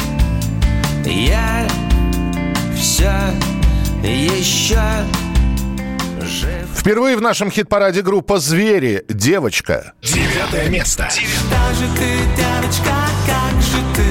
[1.05, 1.67] Я
[2.75, 3.13] все
[4.03, 4.81] еще
[6.77, 9.05] Впервые в нашем хит-параде группа «Звери».
[9.09, 9.93] Девочка.
[10.03, 11.09] Девятое место.
[11.51, 12.95] Даже ты, девочка,
[13.27, 14.05] как же ты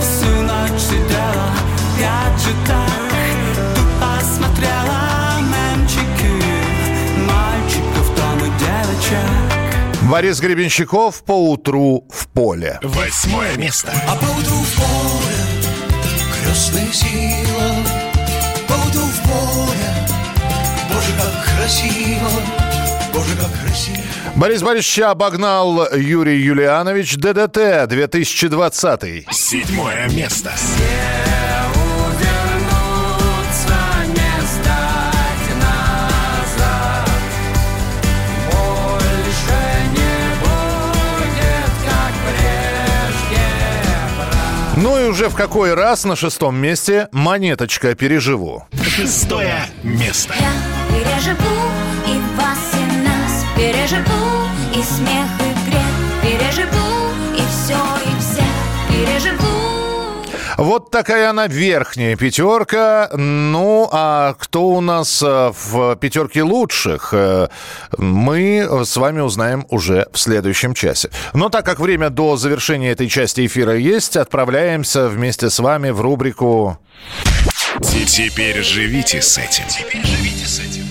[0.00, 2.88] Всю ночь сидела в гаджетах
[3.74, 6.32] Тупо смотрела мемчики
[7.26, 12.78] Мальчиков там и девочек Борис Гребенщиков по утру в поле.
[12.82, 13.92] Восьмое место.
[14.08, 15.48] А поутру в поле
[16.48, 17.74] крестная сила,
[20.98, 22.28] Боже, как красиво,
[23.14, 23.98] Боже, как красиво.
[24.34, 29.26] Борис Борисович обогнал Юрий Юлианович ДДТ 2020.
[29.30, 30.50] Седьмое место.
[31.76, 33.76] Увернуться,
[34.08, 37.08] не сдать назад
[38.50, 39.60] Больше
[39.92, 43.46] не будет, как прежде
[44.82, 48.64] Ну и уже в какой раз на шестом месте монеточка «Переживу».
[48.82, 50.34] Шестое место.
[50.40, 51.58] Я переживу
[52.06, 55.82] и вас, и нас Переживу и смех, и грех
[56.22, 58.44] Переживу и все, и всех
[58.88, 59.46] Переживу
[60.56, 63.10] Вот такая она верхняя пятерка.
[63.14, 67.48] Ну, а кто у нас э, в пятерке лучших, э,
[67.96, 71.10] мы с вами узнаем уже в следующем часе.
[71.32, 76.00] Но так как время до завершения этой части эфира есть, отправляемся вместе с вами в
[76.00, 76.78] рубрику
[77.82, 79.64] Те- Теперь живите с этим.
[79.68, 80.87] Теперь живите с этим.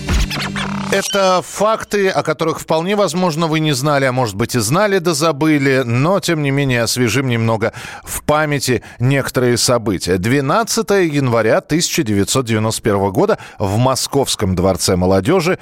[0.90, 5.12] Это факты, о которых вполне возможно вы не знали, а может быть и знали да
[5.12, 7.74] забыли, но тем не менее освежим немного
[8.04, 10.16] в памяти некоторые события.
[10.16, 15.58] 12 января 1991 года в Московском дворце молодежи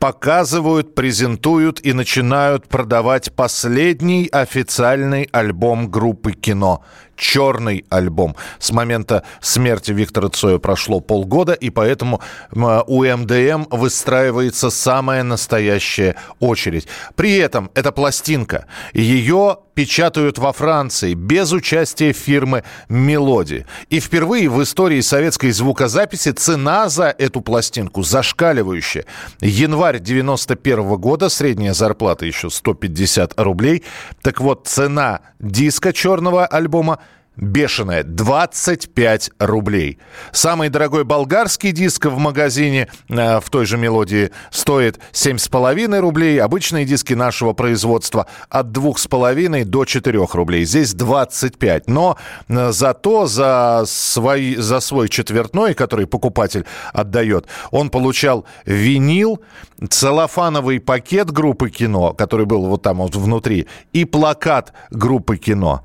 [0.00, 6.82] показывают, презентуют и начинают продавать последний официальный альбом группы кино.
[7.16, 8.36] Черный альбом.
[8.58, 12.20] С момента смерти Виктора Цоя прошло полгода, и поэтому
[12.52, 16.86] у МДМ выстраивается самая настоящая очередь.
[17.14, 23.66] При этом эта пластинка, ее печатают во Франции без участия фирмы «Мелоди».
[23.90, 29.04] И впервые в истории советской звукозаписи цена за эту пластинку зашкаливающая.
[29.42, 33.84] Январь 91 года, средняя зарплата еще 150 рублей.
[34.22, 37.00] Так вот, цена диска черного альбома
[37.36, 39.98] Бешеная, 25 рублей.
[40.32, 46.40] Самый дорогой болгарский диск в магазине э, в той же мелодии стоит 7,5 рублей.
[46.40, 50.64] Обычные диски нашего производства от 2,5 до 4 рублей.
[50.64, 51.88] Здесь 25.
[51.88, 52.16] Но
[52.48, 56.64] э, зато за, свои, за свой четвертной, который покупатель
[56.94, 59.42] отдает, он получал винил,
[59.90, 65.82] целлофановый пакет группы кино, который был вот там вот внутри, и плакат группы кино.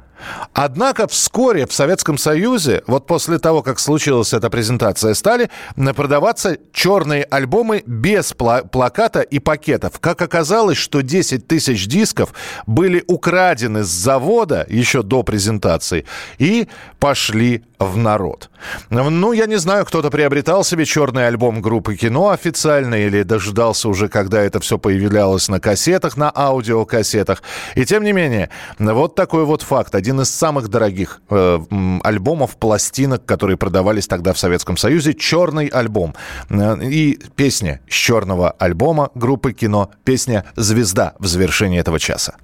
[0.54, 5.50] Однако вскоре в Советском Союзе, вот после того, как случилась эта презентация, стали
[5.96, 10.00] продаваться черные альбомы без пла- плаката и пакетов.
[10.00, 12.34] Как оказалось, что 10 тысяч дисков
[12.66, 16.06] были украдены с завода еще до презентации
[16.38, 16.68] и
[17.00, 18.50] пошли в народ.
[18.90, 24.08] Ну, я не знаю, кто-то приобретал себе черный альбом группы кино официально или дождался уже,
[24.08, 27.42] когда это все появлялось на кассетах, на аудиокассетах.
[27.76, 29.96] И тем не менее, вот такой вот факт.
[29.96, 31.60] Один из самых дорогих э,
[32.04, 35.14] альбомов, пластинок, которые продавались тогда в Советском Союзе.
[35.14, 36.14] Черный альбом.
[36.50, 39.92] Э, И песня с черного альбома группы кино.
[40.04, 42.36] Песня «Звезда» в завершении этого часа.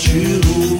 [0.00, 0.79] tiro.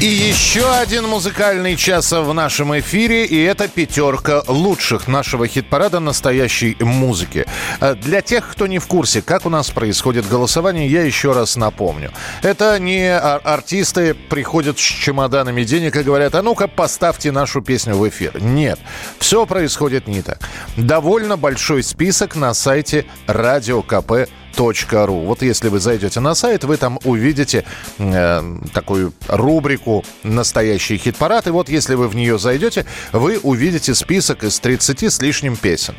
[0.00, 6.76] И еще один музыкальный час в нашем эфире, и это пятерка лучших нашего хит-парада настоящей
[6.78, 7.46] музыки.
[7.80, 11.56] Э, Для тех, кто не в курсе, как у нас происходит голосование, я еще раз
[11.56, 12.12] напомню.
[12.42, 17.96] Это не ар- артисты приходят с чемоданами денег и говорят, а ну-ка поставьте нашу песню
[17.96, 18.40] в эфир.
[18.40, 18.78] Нет,
[19.18, 20.38] все происходит не так.
[20.76, 24.28] Довольно большой список на сайте радиокп
[24.58, 25.20] ру.
[25.20, 27.64] Вот если вы зайдете на сайт, вы там увидите
[27.98, 28.42] э,
[28.72, 31.46] такую рубрику «Настоящий хит-парад».
[31.46, 35.94] И вот если вы в нее зайдете, вы увидите список из 30 с лишним песен.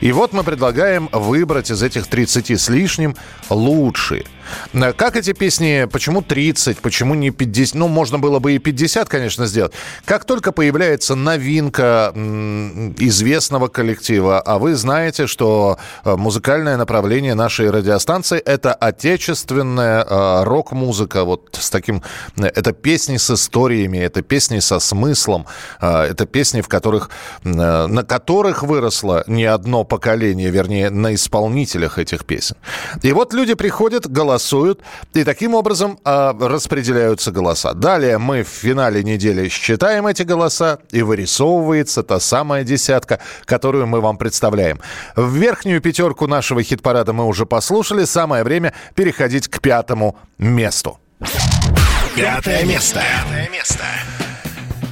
[0.00, 3.16] И вот мы предлагаем выбрать из этих 30 с лишним
[3.50, 4.24] лучшие.
[4.72, 7.74] Э, Как эти песни, почему 30, почему не 50?
[7.74, 9.72] Ну, можно было бы и 50, конечно, сделать.
[10.04, 12.12] Как только появляется новинка
[12.98, 21.24] известного коллектива, а вы знаете, что э, музыкальное направление нашей радиостанции– это отечественная э, рок-музыка,
[21.24, 22.02] вот с таким...
[22.36, 25.46] Это песни с историями, это песни со смыслом,
[25.80, 27.10] это песни, в которых,
[27.44, 32.56] на которых выросло не одно поколение, вернее, на исполнителях этих песен.
[33.02, 34.35] И вот люди приходят, голосуют,
[35.14, 37.74] и таким образом э, распределяются голоса.
[37.74, 44.00] Далее мы в финале недели считаем эти голоса, и вырисовывается та самая десятка, которую мы
[44.00, 44.80] вам представляем.
[45.14, 48.04] В верхнюю пятерку нашего хит-парада мы уже послушали.
[48.04, 50.98] Самое время переходить к пятому месту.
[52.14, 53.00] Пятое место.
[53.00, 53.84] Пятое место.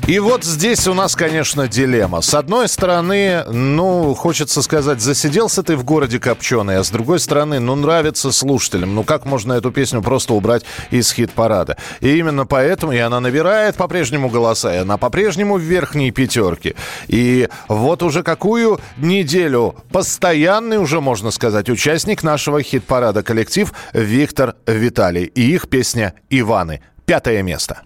[0.07, 2.21] И вот здесь у нас, конечно, дилемма.
[2.21, 7.59] С одной стороны, ну, хочется сказать, засиделся ты в городе Копченый, а с другой стороны,
[7.59, 8.95] ну, нравится слушателям.
[8.95, 11.79] Ну, как можно эту песню просто убрать из хит-парада?
[12.01, 16.75] И именно поэтому и она набирает по-прежнему голоса, и она по-прежнему в верхней пятерке.
[17.09, 25.25] И вот уже какую неделю постоянный уже, можно сказать, участник нашего хит-парада коллектив Виктор Виталий.
[25.25, 26.83] И их песня «Иваны».
[27.07, 27.85] Пятое место.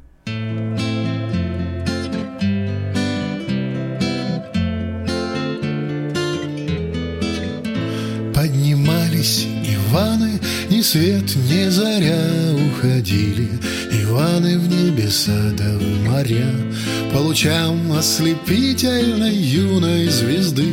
[9.18, 10.40] Поднимались Иваны,
[10.70, 13.50] ни свет, ни заря Уходили.
[13.90, 16.54] Иваны в небеса да в моря.
[17.12, 20.68] По лучам ослепительной юной звезды.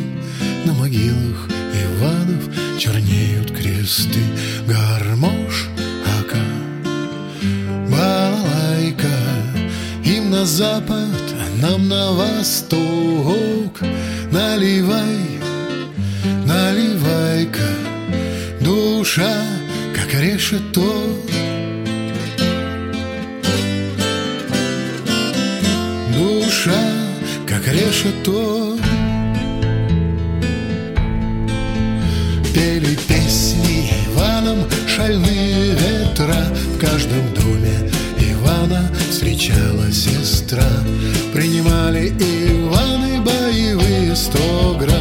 [0.65, 4.21] На могилах Иванов чернеют кресты.
[4.67, 5.67] Гармош,
[6.19, 6.45] ака,
[7.89, 9.17] балалайка
[10.03, 13.81] Им на запад, а нам на восток.
[14.31, 15.24] Наливай
[19.16, 19.41] душа,
[19.93, 20.84] как решето
[26.18, 26.84] Душа,
[27.45, 28.78] как решето
[32.53, 36.53] Пели песни Иваном шальные ветра.
[36.76, 37.89] В каждом доме
[38.20, 40.70] Ивана встречала сестра.
[41.34, 44.94] Принимали Иваны боевые сто грамм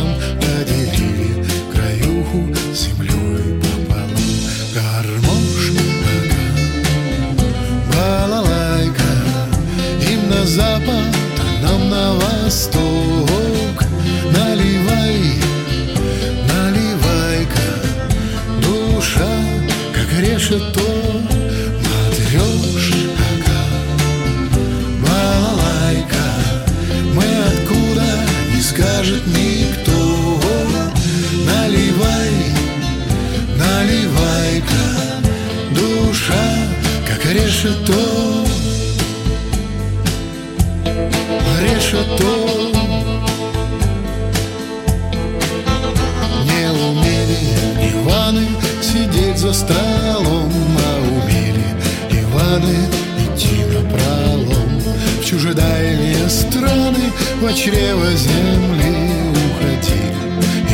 [56.29, 58.95] страны, в чрево земли
[59.31, 60.15] уходили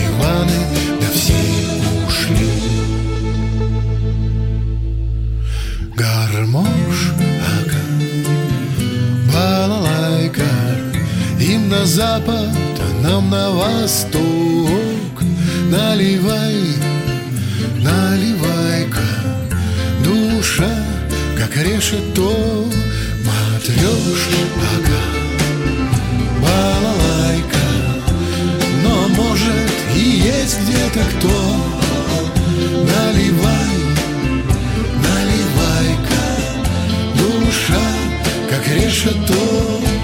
[0.06, 0.60] Иваны,
[1.00, 1.34] да все
[2.06, 2.50] ушли
[6.00, 7.80] гармошка,
[9.32, 10.50] балалайка,
[11.38, 12.48] им на запад,
[12.78, 14.20] а нам на восток.
[15.70, 16.56] Наливай,
[17.76, 19.08] наливай-ка,
[20.02, 20.74] душа,
[21.36, 22.66] как решето,
[23.24, 25.09] матрешка,
[30.50, 31.28] есть где-то кто,
[32.72, 33.76] наливай,
[35.04, 36.24] наливай-ка,
[37.16, 37.86] душа,
[38.50, 39.99] как решето.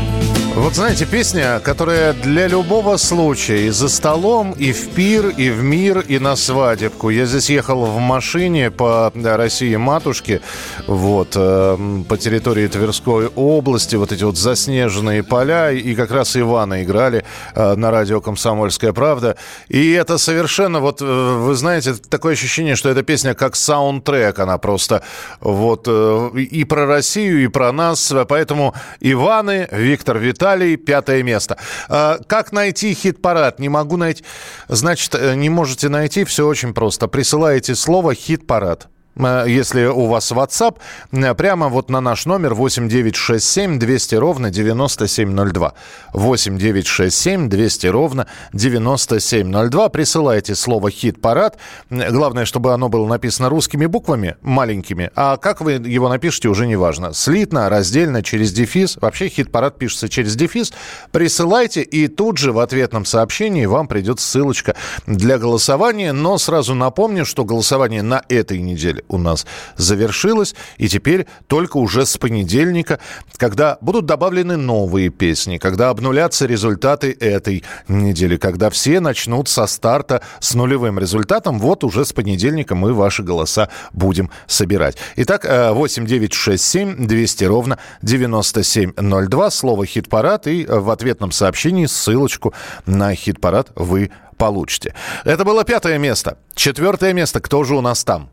[0.57, 5.63] Вот знаете, песня, которая для любого случая и за столом, и в пир, и в
[5.63, 7.11] мир, и на свадебку.
[7.11, 10.41] Я здесь ехал в машине по России матушке,
[10.87, 11.77] вот, э,
[12.09, 17.75] по территории Тверской области, вот эти вот заснеженные поля, и как раз Ивана играли э,
[17.75, 19.37] на радио «Комсомольская правда».
[19.69, 24.57] И это совершенно, вот, э, вы знаете, такое ощущение, что эта песня как саундтрек, она
[24.57, 25.03] просто
[25.39, 28.11] вот э, и про Россию, и про нас.
[28.27, 30.17] Поэтому Иваны, Виктор
[30.47, 31.57] Виталий, пятое место.
[31.89, 33.59] А, Как найти хит-парад?
[33.59, 34.23] Не могу найти.
[34.69, 37.09] Значит, э, не можете найти, все очень просто.
[37.09, 38.87] Присылаете слово «хит-парад».
[39.17, 40.77] Э, Если у вас WhatsApp,
[41.13, 45.73] э, прямо вот на наш номер 8967 200 ровно 9702.
[46.13, 49.89] 8967 200 ровно 9702.
[49.89, 51.59] Присылайте слово «хит-парад».
[51.91, 55.11] Э, Главное, чтобы оно было написано русскими буквами, маленькими.
[55.17, 57.13] А как вы его напишете, уже не важно.
[57.15, 58.97] Слитно, раздельно, через дефис.
[59.01, 60.73] Вообще хит-парад пишется через дефис.
[61.13, 64.75] Присылайте, и тут же в ответном сообщении вам придет ссылочка
[65.07, 66.13] для голосования.
[66.13, 69.47] Но сразу напомню, что голосование на этой неделе у нас
[69.77, 70.55] завершилось.
[70.79, 72.99] И теперь только уже с понедельника,
[73.37, 80.23] когда будут добавлены новые песни, когда обнулятся результаты этой недели, когда все начнут со старта
[80.41, 84.97] с нулевым результатом, вот уже с понедельника мы ваши голоса будем собирать.
[85.17, 91.33] Итак, э, 8 9 6 7 200 ровно 9702, слово «хит-парад», и э, в ответном
[91.33, 92.55] сообщении ссылочку
[92.87, 94.95] на хит-парад вы получите.
[95.25, 96.39] Это было пятое место.
[96.55, 97.41] Четвертое место.
[97.41, 98.31] Кто же у нас там?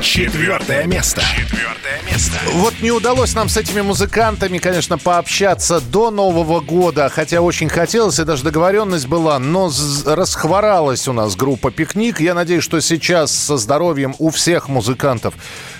[0.00, 1.22] Четвертое место.
[1.36, 2.38] Четвертое место.
[2.54, 8.18] Вот не удалось нам с этими музыкантами, конечно, пообщаться до Нового года, хотя очень хотелось,
[8.18, 9.70] и даже договоренность была, но
[10.06, 12.20] расхворалась у нас группа «Пикник».
[12.20, 15.34] Я надеюсь, что сейчас со здоровьем у всех музыкантов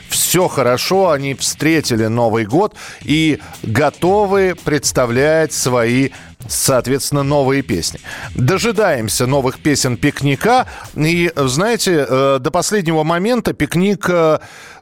[0.08, 6.10] все хорошо, они встретили Новый год и готовы представлять свои
[6.48, 8.00] соответственно, новые песни.
[8.34, 10.66] Дожидаемся новых песен «Пикника».
[10.96, 14.38] И, знаете, э, до последнего момента «Пикник» э,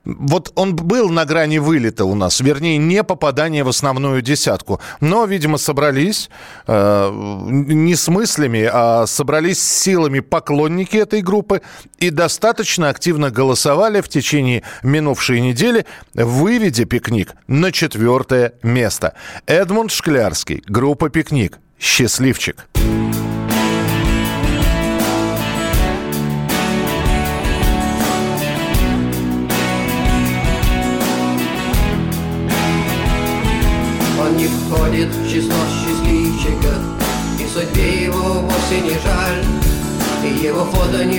[0.07, 4.81] вот он был на грани вылета у нас, вернее, не попадания в основную десятку.
[5.01, 6.31] Но, видимо, собрались
[6.67, 11.61] э, не с мыслями, а собрались с силами поклонники этой группы
[11.99, 19.15] и достаточно активно голосовали в течение минувшей недели, выведя «Пикник» на четвертое место.
[19.47, 21.59] Эдмунд Шклярский, группа «Пикник».
[21.79, 22.67] Счастливчик.
[22.75, 23.06] Он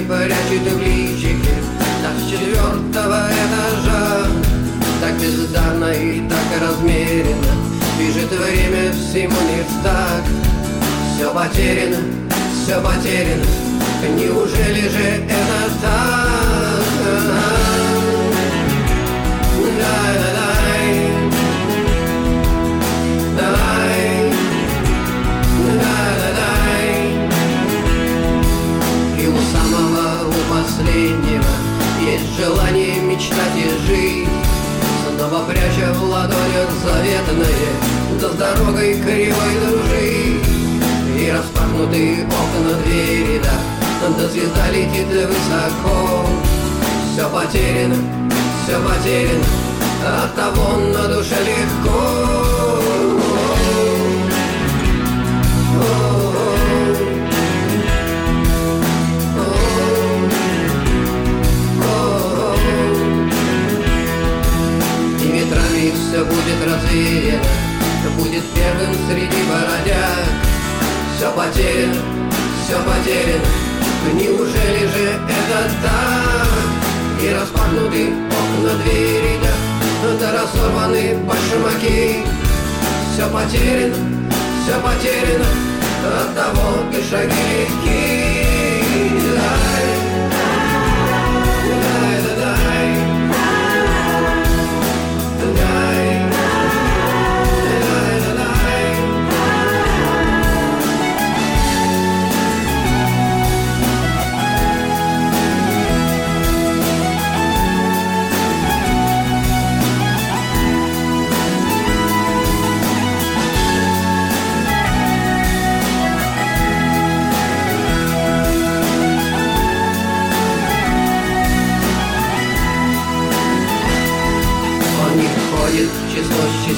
[0.08, 1.56] прячет в личике
[2.02, 4.28] Так четвертого этажа
[5.02, 7.54] Так бездарно и так размеренно.
[8.00, 10.24] Бежит время всему не так.
[11.16, 11.98] Все потеряно,
[12.54, 13.46] все потеряно.
[14.16, 16.38] Неужели же это так?
[19.78, 20.47] Дай-дай-дай
[30.88, 31.44] последнего
[32.02, 34.28] Есть желание мечтать и жить.
[35.18, 37.70] Снова пряча в ладонях заветное
[38.22, 40.48] Да с дорогой кривой дружить
[41.18, 43.52] И распахнутые окна двери, да
[44.18, 46.26] Да звезда летит высоко.
[47.12, 47.96] Все потеряно,
[48.64, 52.47] все потеряно От того на душе легко
[66.18, 67.44] все будет развеяно
[68.18, 70.26] Будет первым среди бородяг.
[71.16, 72.02] Все потеряно,
[72.64, 73.46] все потеряно
[74.14, 77.24] Неужели же это так?
[77.24, 82.24] И распахнуты окна двери, да Да разорваны башмаки.
[83.14, 83.96] Все потеряно,
[84.64, 85.46] все потеряно
[86.20, 87.28] От того и шаги.
[87.28, 88.57] легки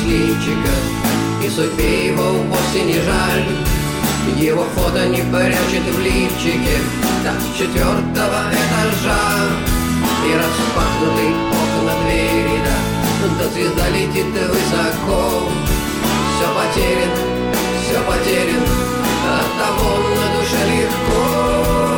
[0.09, 0.79] счастливчиков
[1.43, 3.45] И судьбе его вовсе не жаль.
[4.37, 6.77] Его фото не прячет в лифчике
[7.23, 9.19] с четвертого этажа.
[10.25, 15.49] И распахнуты окна двери, да Да звезда летит высоко.
[16.35, 17.15] Все потеряно,
[17.81, 18.65] все потеряно
[19.39, 21.88] От того на душе легко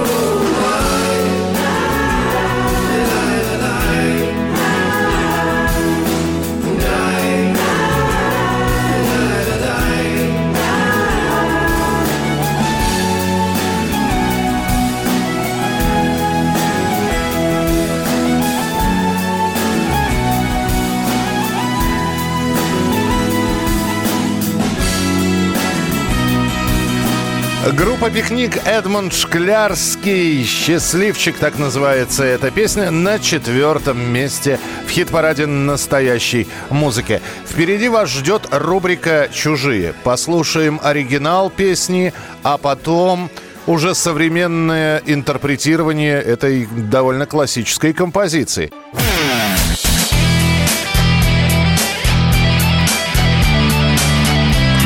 [27.69, 30.43] Группа «Пикник» Эдмонд Шклярский.
[30.43, 32.89] «Счастливчик» так называется эта песня.
[32.89, 37.21] На четвертом месте в хит-параде настоящей музыки.
[37.47, 39.93] Впереди вас ждет рубрика «Чужие».
[40.03, 43.29] Послушаем оригинал песни, а потом
[43.67, 48.71] уже современное интерпретирование этой довольно классической композиции.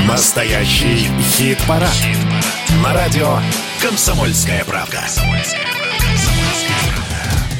[0.05, 1.07] Настоящий
[1.37, 1.89] хит-парад.
[2.83, 3.37] На радио
[3.81, 5.03] «Комсомольская правда».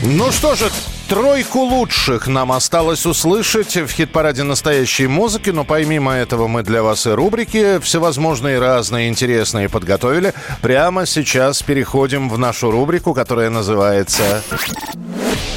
[0.04, 0.70] Ну что же,
[1.08, 7.06] Тройку лучших нам осталось услышать в хит-параде настоящей музыки, но помимо этого мы для вас
[7.06, 10.34] и рубрики всевозможные разные интересные подготовили.
[10.62, 14.42] Прямо сейчас переходим в нашу рубрику, которая называется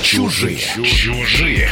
[0.03, 0.59] «Чужие».
[0.85, 1.71] Чужие.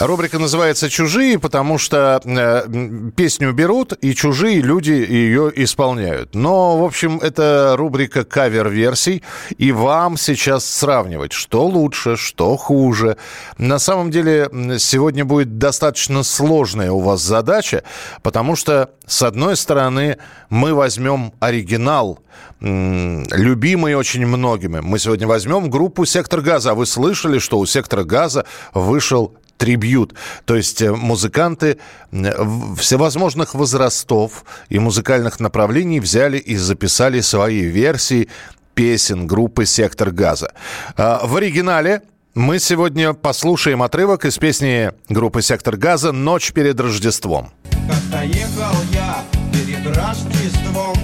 [0.00, 6.34] Рубрика называется «Чужие», потому что э, песню берут, и чужие люди ее исполняют.
[6.34, 9.22] Но, в общем, это рубрика кавер-версий,
[9.58, 13.18] и вам сейчас сравнивать, что лучше, что хуже.
[13.58, 14.48] На самом деле,
[14.78, 17.82] сегодня будет достаточно сложная у вас задача,
[18.22, 20.16] потому что, с одной стороны,
[20.48, 22.20] мы возьмем оригинал,
[22.60, 24.80] любимый очень многими.
[24.80, 26.72] Мы сегодня возьмем группу «Сектор газа».
[26.72, 28.44] А вы слышали, что у «Сектора газа»
[28.74, 30.14] вышел трибьют.
[30.46, 31.76] То есть э, музыканты
[32.10, 38.28] всевозможных возрастов и музыкальных направлений взяли и записали свои версии
[38.74, 40.52] песен группы «Сектор газа».
[40.96, 42.02] А, в оригинале
[42.34, 47.52] мы сегодня послушаем отрывок из песни группы «Сектор газа» «Ночь перед Рождеством».
[47.86, 50.96] Как-то ехал я перед Рождеством,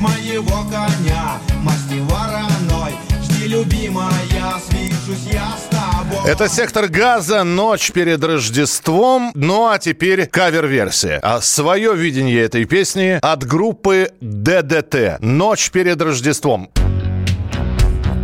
[0.00, 1.38] моего коня.
[1.62, 4.10] Масти вороной, жди, любимая,
[4.68, 6.30] свяжусь я с тобой.
[6.30, 7.44] Это «Сектор газа.
[7.44, 9.32] Ночь перед Рождеством».
[9.34, 11.18] Ну а теперь кавер-версия.
[11.22, 15.20] А свое видение этой песни от группы ДДТ.
[15.20, 16.70] «Ночь перед Рождеством».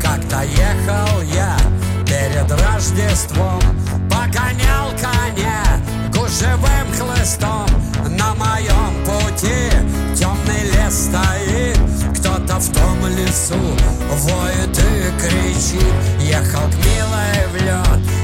[0.01, 1.57] Как-то ехал я
[2.07, 3.61] перед Рождеством,
[4.09, 5.81] погонял коня
[6.14, 6.66] гужевым
[12.57, 13.55] кто-то в том лесу
[14.11, 15.83] воет и кричит.
[16.21, 18.16] Ехал к милой в лед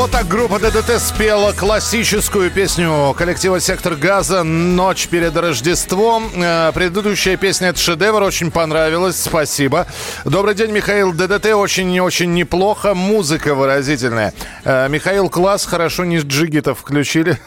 [0.00, 6.30] вот так группа ДДТ спела классическую песню коллектива «Сектор газа» «Ночь перед Рождеством».
[6.36, 9.86] Э, Предыдущая песня– это шедевр, очень понравилась, спасибо.
[10.24, 11.12] Добрый день, Михаил.
[11.12, 14.32] ДДТ очень-очень неплохо, музыка выразительная.
[14.64, 17.38] Э, Михаил, класс, хорошо не джигитов включили.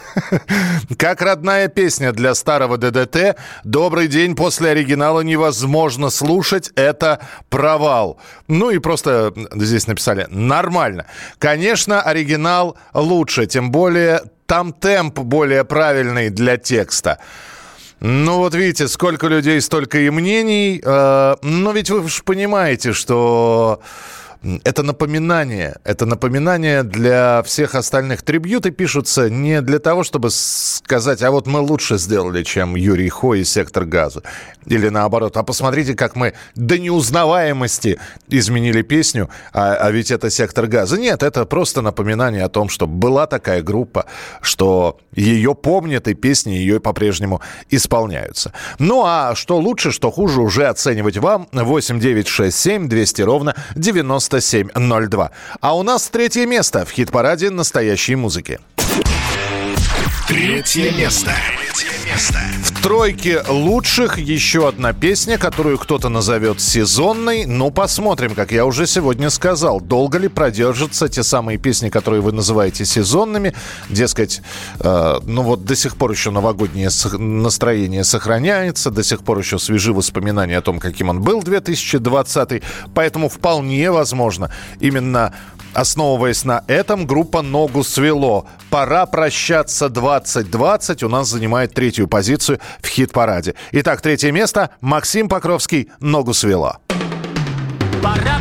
[0.96, 3.36] Как родная песня для старого ДДТ.
[3.64, 7.18] Добрый день, после оригинала невозможно слушать, это
[7.50, 8.20] провал.
[8.46, 11.06] Ну и просто здесь написали «нормально».
[11.40, 12.43] Конечно, оригинал
[12.94, 17.18] лучше, тем более там темп более правильный для текста.
[18.00, 20.80] Ну вот видите, сколько людей, столько и мнений.
[20.84, 23.80] Э, но ведь вы же понимаете, что
[24.64, 25.76] это напоминание.
[25.84, 28.22] Это напоминание для всех остальных.
[28.22, 33.34] Трибьюты пишутся не для того, чтобы сказать, а вот мы лучше сделали, чем Юрий Хо
[33.34, 34.22] и Сектор Газа.
[34.66, 40.66] Или наоборот, а посмотрите, как мы до неузнаваемости изменили песню, а, а ведь это Сектор
[40.66, 40.98] Газа.
[40.98, 44.06] Нет, это просто напоминание о том, что была такая группа,
[44.40, 47.40] что ее помнят и песни ее по-прежнему
[47.70, 48.52] исполняются.
[48.78, 51.48] Ну а что лучше, что хуже, уже оценивать вам.
[51.52, 53.54] 8 9 6 7 200 ровно
[54.40, 55.30] 9702.
[55.60, 58.60] А у нас третье место в хит-параде настоящей музыки.
[60.26, 61.32] Третье место.
[62.62, 67.44] В тройке лучших еще одна песня, которую кто-то назовет сезонной.
[67.44, 69.82] Ну, посмотрим, как я уже сегодня сказал.
[69.82, 73.52] Долго ли продержатся те самые песни, которые вы называете сезонными?
[73.90, 74.40] Дескать,
[74.80, 79.92] э, ну вот до сих пор еще новогоднее настроение сохраняется, до сих пор еще свежи
[79.92, 82.62] воспоминания о том, каким он был 2020.
[82.94, 84.50] Поэтому вполне возможно,
[84.80, 85.34] именно
[85.74, 88.46] Основываясь на этом, группа «Ногу свело».
[88.70, 93.54] «Пора прощаться 2020» у нас занимает третью позицию в хит-параде.
[93.72, 94.70] Итак, третье место.
[94.80, 96.78] Максим Покровский «Ногу свело».
[98.02, 98.33] Пора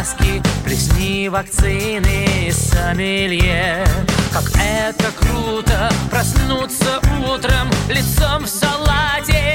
[0.00, 3.84] маски Плесни вакцины сомелье.
[4.32, 9.54] Как это круто проснуться утром Лицом в салате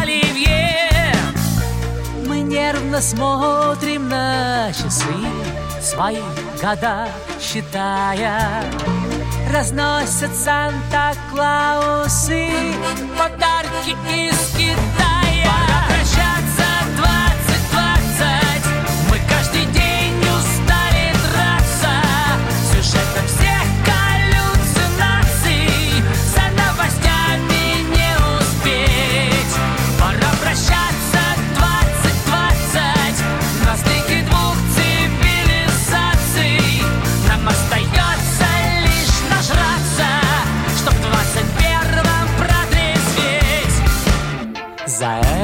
[0.00, 1.14] оливье.
[2.26, 5.04] Мы нервно смотрим на часы
[5.80, 6.18] Свои
[6.60, 7.08] года
[7.40, 8.64] считая.
[9.54, 12.50] Разносят Санта-Клаусы
[13.16, 15.44] Подарки из Китая.
[15.44, 16.37] Пора прощаться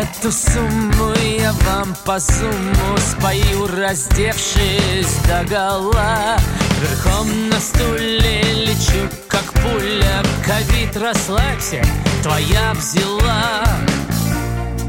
[0.05, 6.37] Эту сумму я вам по сумму спою, раздевшись до гола.
[6.81, 11.83] Верхом на стуле лечу, как пуля, ковид, расслабься,
[12.23, 13.65] твоя взяла.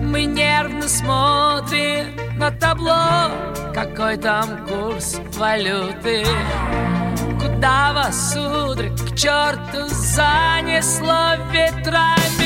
[0.02, 2.08] Мы нервно смотрим
[2.38, 3.32] на табло,
[3.74, 6.26] какой там курс валюты.
[7.40, 12.45] Куда вас, сударь, к черту занесло ветрами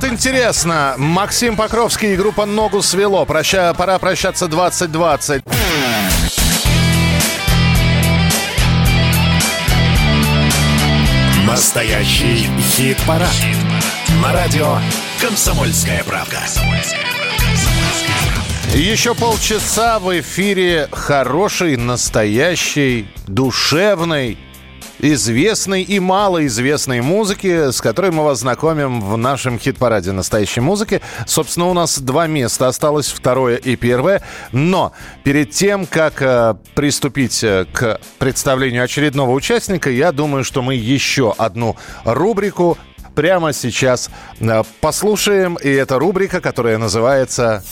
[0.00, 3.24] вот интересно, Максим Покровский и группа «Ногу свело».
[3.26, 3.74] Проща...
[3.74, 5.42] Пора прощаться 2020.
[11.46, 13.28] Настоящий хит-парад.
[14.22, 14.78] На радио
[15.20, 16.38] «Комсомольская правда».
[18.74, 24.38] Еще полчаса в эфире хорошей, настоящей, душевной,
[25.00, 31.00] известной и малоизвестной музыки, с которой мы вас знакомим в нашем хит-параде настоящей музыки.
[31.26, 34.22] Собственно, у нас два места осталось, второе и первое.
[34.52, 34.92] Но
[35.24, 41.34] перед тем, как э, приступить э, к представлению очередного участника, я думаю, что мы еще
[41.36, 42.78] одну рубрику
[43.14, 45.56] прямо сейчас э, послушаем.
[45.56, 47.62] И это рубрика, которая называется...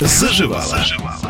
[0.00, 1.23] Заживала.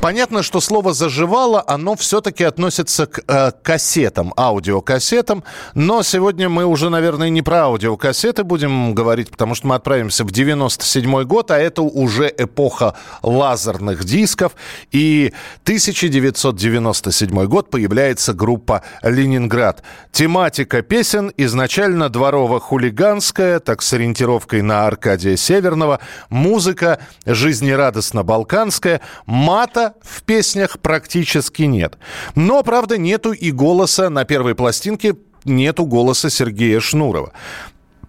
[0.00, 5.44] Понятно, что слово «заживало», оно все-таки относится к э, кассетам, аудиокассетам.
[5.74, 10.30] Но сегодня мы уже, наверное, не про аудиокассеты будем говорить, потому что мы отправимся в
[10.30, 14.52] 97 год, а это уже эпоха лазерных дисков.
[14.90, 15.34] И
[15.64, 19.82] 1997 год появляется группа «Ленинград».
[20.12, 26.00] Тематика песен изначально дворово-хулиганская, так с ориентировкой на Аркадия Северного.
[26.30, 29.02] Музыка жизнерадостно-балканская.
[29.26, 31.98] Мата в песнях практически нет.
[32.34, 37.32] Но, правда, нету и голоса на первой пластинке нету голоса Сергея Шнурова.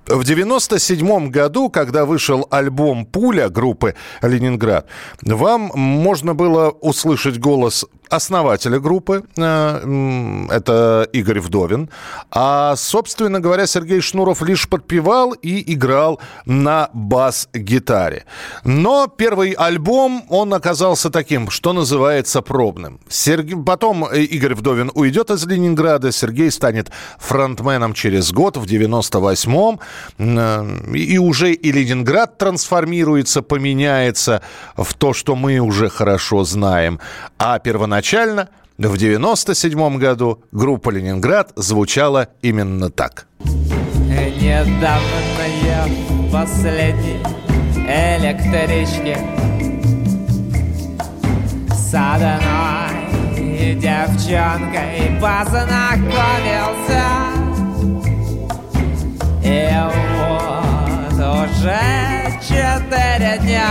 [0.08, 4.88] В 97 году, когда вышел альбом «Пуля» группы «Ленинград»,
[5.22, 11.90] вам можно было услышать голос основателя группы, э, это Игорь Вдовин.
[12.30, 18.26] А, собственно говоря, Сергей Шнуров лишь подпевал и играл на бас-гитаре.
[18.66, 23.00] Но первый альбом, он оказался таким, что называется, пробным.
[23.08, 29.80] Серге- Потом э, Игорь Вдовин уйдет из Ленинграда, Сергей станет фронтменом через год, в 98-м.
[30.18, 34.42] Э, И уже и Ленинград трансформируется, поменяется
[34.76, 37.00] в то, что мы уже хорошо знаем.
[37.38, 43.28] А первоначально в 97 году группа «Ленинград» звучала именно так.
[44.42, 47.20] Недавно я в последней
[47.88, 49.18] электричке
[51.70, 57.04] С одной девчонкой познакомился
[59.52, 59.70] И
[60.16, 61.84] вот уже
[62.42, 63.68] четыре дня.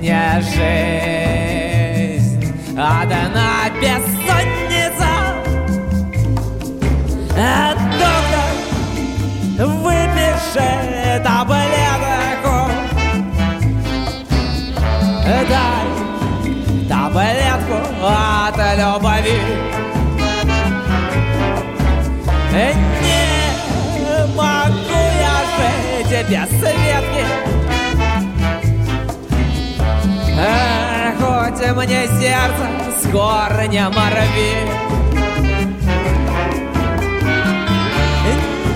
[0.00, 0.40] Не
[2.00, 5.12] жизнь, одна бессонница
[7.36, 8.50] а доктор,
[9.82, 10.70] выпиши
[11.22, 12.56] таблетку.
[15.50, 15.84] Дай
[16.88, 19.83] таблетку от любви
[26.26, 27.24] тебя светки.
[30.38, 32.66] А, хоть мне сердце
[32.98, 34.54] с корня рви,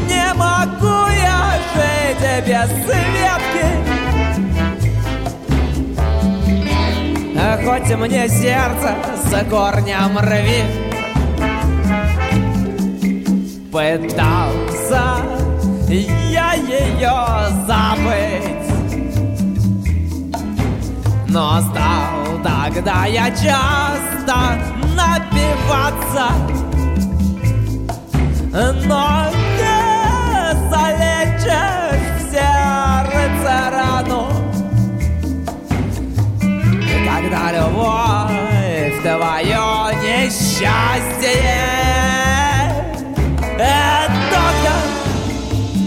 [0.09, 3.67] Не могу я жить без светки.
[7.41, 8.95] А хоть мне сердце
[9.25, 10.65] с корнем рви.
[13.71, 15.19] Пытался
[15.91, 16.48] я
[16.99, 18.69] ее забыть.
[21.29, 24.59] Но стал тогда я часто
[24.97, 26.29] напиваться.
[28.51, 34.27] Но не залечишь сердце рану
[37.07, 39.67] Когда любовь твое
[40.03, 41.43] несчастье
[43.59, 44.09] э,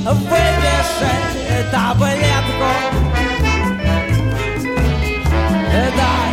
[0.05, 0.31] Доктор,
[1.01, 2.71] выпиши таблетку
[5.97, 6.31] Дай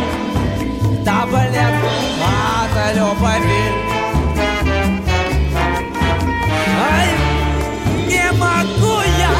[1.05, 1.89] таблетку
[2.21, 3.63] от любви
[6.91, 7.09] Ай,
[8.07, 9.33] не могу я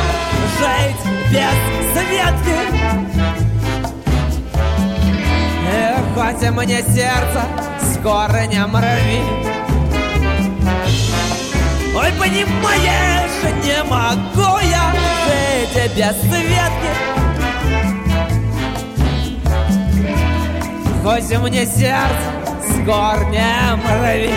[0.60, 1.57] жить без
[1.93, 2.60] Светки
[5.72, 7.41] Эх, хоть мне сердце
[7.81, 9.22] с корнем рви.
[11.95, 14.59] Ой, понимаешь, не могу
[15.80, 16.89] я жить без Светки
[21.03, 22.10] Хоть мне сердце
[22.68, 24.34] с корнем рви.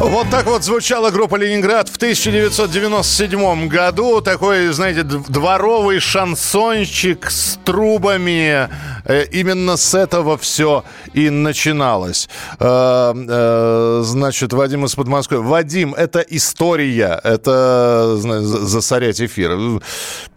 [0.00, 4.20] Вот так вот звучала группа «Ленинград» 1997 году.
[4.20, 8.68] Такой, знаете, дворовый шансончик с трубами.
[9.06, 12.28] Э, Именно с этого все и начиналось.
[12.60, 15.40] Э, э, Значит, Вадим из Подмосковья.
[15.42, 17.18] Вадим, это история.
[17.24, 19.80] Это засорять эфир.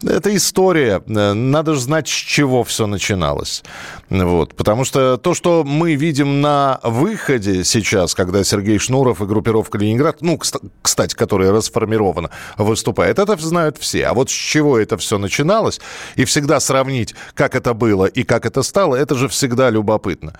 [0.04, 1.02] Это история.
[1.06, 3.64] Надо же знать, с чего все начиналось.
[4.10, 4.56] Вот.
[4.56, 10.18] Потому что то, что мы видим на выходе сейчас, когда Сергей Шнуров и группировка «Ленинград»,
[10.22, 14.06] ну, кста- кстати, которая расформирована, выступает, это знают все.
[14.08, 15.80] А вот с чего это все начиналось,
[16.16, 20.34] и всегда сравнить, как это было и как это стало, это же всегда любопытно.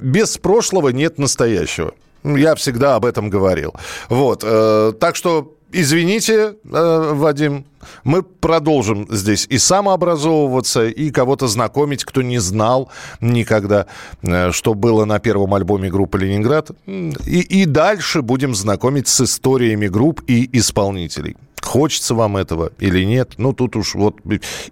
[0.00, 1.92] Без прошлого нет настоящего.
[2.24, 3.74] Я всегда об этом говорил.
[4.08, 4.44] Вот.
[4.44, 7.64] э, Так что Извините, э, Вадим,
[8.04, 12.90] мы продолжим здесь и самообразовываться, и кого-то знакомить, кто не знал
[13.20, 13.86] никогда,
[14.22, 16.70] э, что было на первом альбоме группы «Ленинград».
[16.86, 21.36] И, и дальше будем знакомить с историями групп и исполнителей.
[21.62, 23.34] Хочется вам этого или нет?
[23.36, 24.16] Ну, тут уж вот...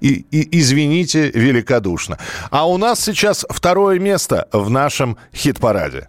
[0.00, 2.18] И, и извините великодушно.
[2.50, 6.08] А у нас сейчас второе место в нашем хит-параде.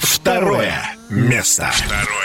[0.00, 0.74] Второе
[1.10, 1.70] место.
[1.72, 2.23] Второе место.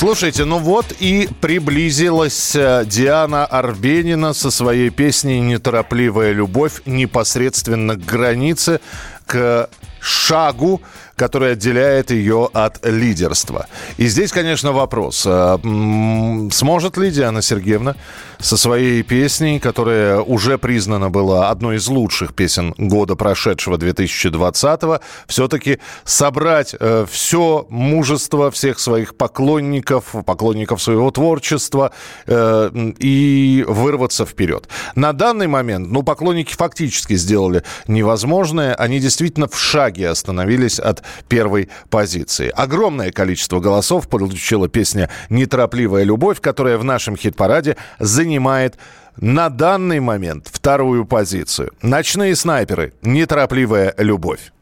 [0.00, 8.06] Слушайте, ну вот и приблизилась э, Диана Арбенина со своей песней «Неторопливая любовь» непосредственно к
[8.06, 8.80] границе,
[9.26, 9.68] к
[10.00, 10.80] шагу,
[11.16, 13.66] который отделяет ее от лидерства.
[13.98, 15.24] И здесь, конечно, вопрос.
[15.26, 17.94] э, м, Сможет ли Диана Сергеевна
[18.38, 25.78] со своей песней, которая уже признана была одной из лучших песен года прошедшего 2020-го, все-таки
[26.04, 26.74] собрать
[27.10, 31.92] все мужество всех своих поклонников, поклонников своего творчества
[32.26, 34.68] э, и вырваться вперед.
[34.94, 38.74] На данный момент, ну, поклонники фактически сделали невозможное.
[38.74, 42.52] Они действительно в шаге остановились от первой позиции.
[42.54, 48.76] Огромное количество голосов получила песня «Неторопливая любовь», которая в нашем хит-параде занимает
[49.16, 51.72] на данный момент вторую позицию.
[51.82, 52.92] «Ночные снайперы.
[53.02, 54.52] Неторопливая любовь».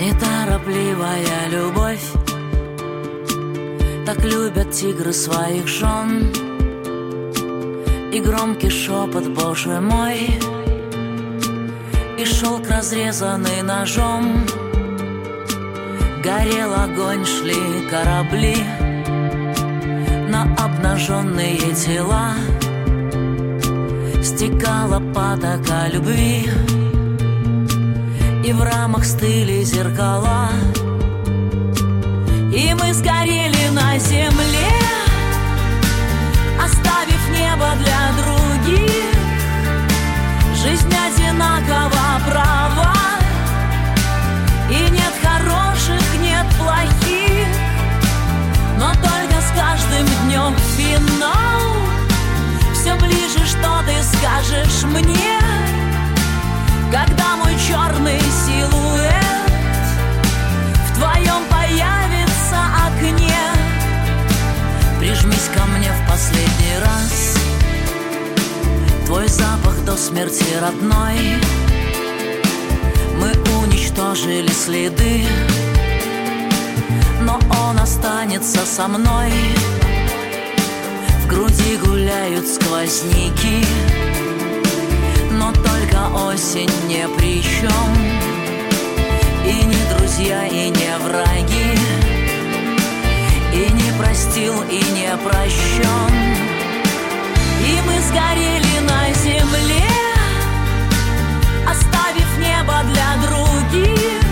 [0.00, 2.12] Неторопливая любовь
[4.06, 6.32] Так любят тигры своих жен
[8.10, 10.30] И громкий шепот, боже мой.
[12.18, 14.46] И шелк, разрезанный ножом.
[16.24, 18.56] Горел огонь, шли корабли
[20.28, 22.32] На обнаженные тела.
[24.22, 26.50] Стекала потока любви
[28.44, 30.48] И в рамах стыли зеркала.
[32.54, 34.77] И мы сгорели на земле
[37.58, 39.14] небо для других.
[40.54, 42.94] Жизнь одинакова права.
[44.70, 47.48] И нет хороших, нет плохих.
[48.78, 51.74] Но только с каждым днем финал.
[52.74, 55.38] Все ближе, что ты скажешь мне.
[56.90, 59.52] Когда мой черный силуэт
[60.86, 63.36] В твоем появится окне.
[64.98, 66.67] Прижмись ко мне в последний
[69.08, 71.16] Твой запах до смерти родной.
[73.16, 75.24] Мы уничтожили следы
[77.22, 79.32] Но он останется со мной.
[81.22, 83.64] В груди гуляют сквозняки
[85.30, 87.96] Но только осень не при чем
[89.46, 91.78] И не друзья, и не враги
[93.54, 96.47] И не простил, и не прощен
[97.68, 99.84] И мы сгорели на земле
[101.66, 104.22] Оставив небо для других.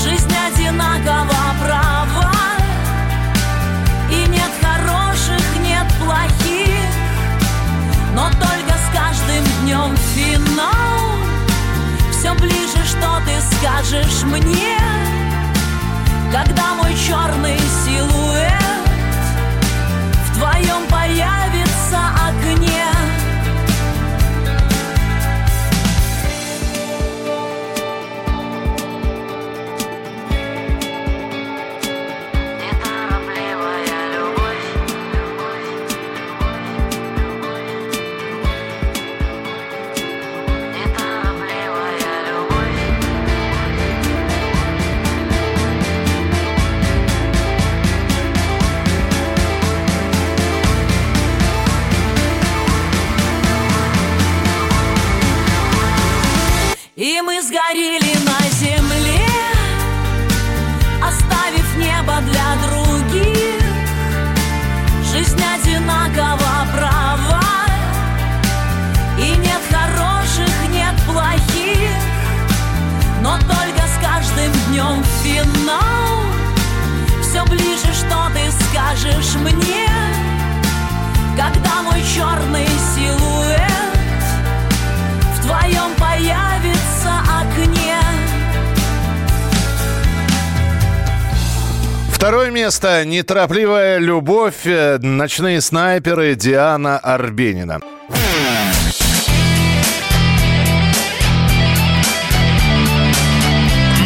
[0.00, 2.32] Жизнь одинакова права.
[4.12, 6.92] И нет хороших, нет плохих.
[8.14, 11.18] Но только с каждым днем финал.
[12.12, 14.78] Все ближе, что ты скажешь мне.
[16.30, 18.52] Когда мой черный силуэт
[20.26, 21.37] В твоем появится
[78.98, 79.88] скажешь мне
[81.36, 83.68] Когда мой черный силуэт
[85.36, 87.94] в твоем появится окне.
[92.12, 93.04] Второе место.
[93.04, 94.66] Неторопливая любовь.
[94.66, 97.80] э, Ночные снайперы Диана Арбенина.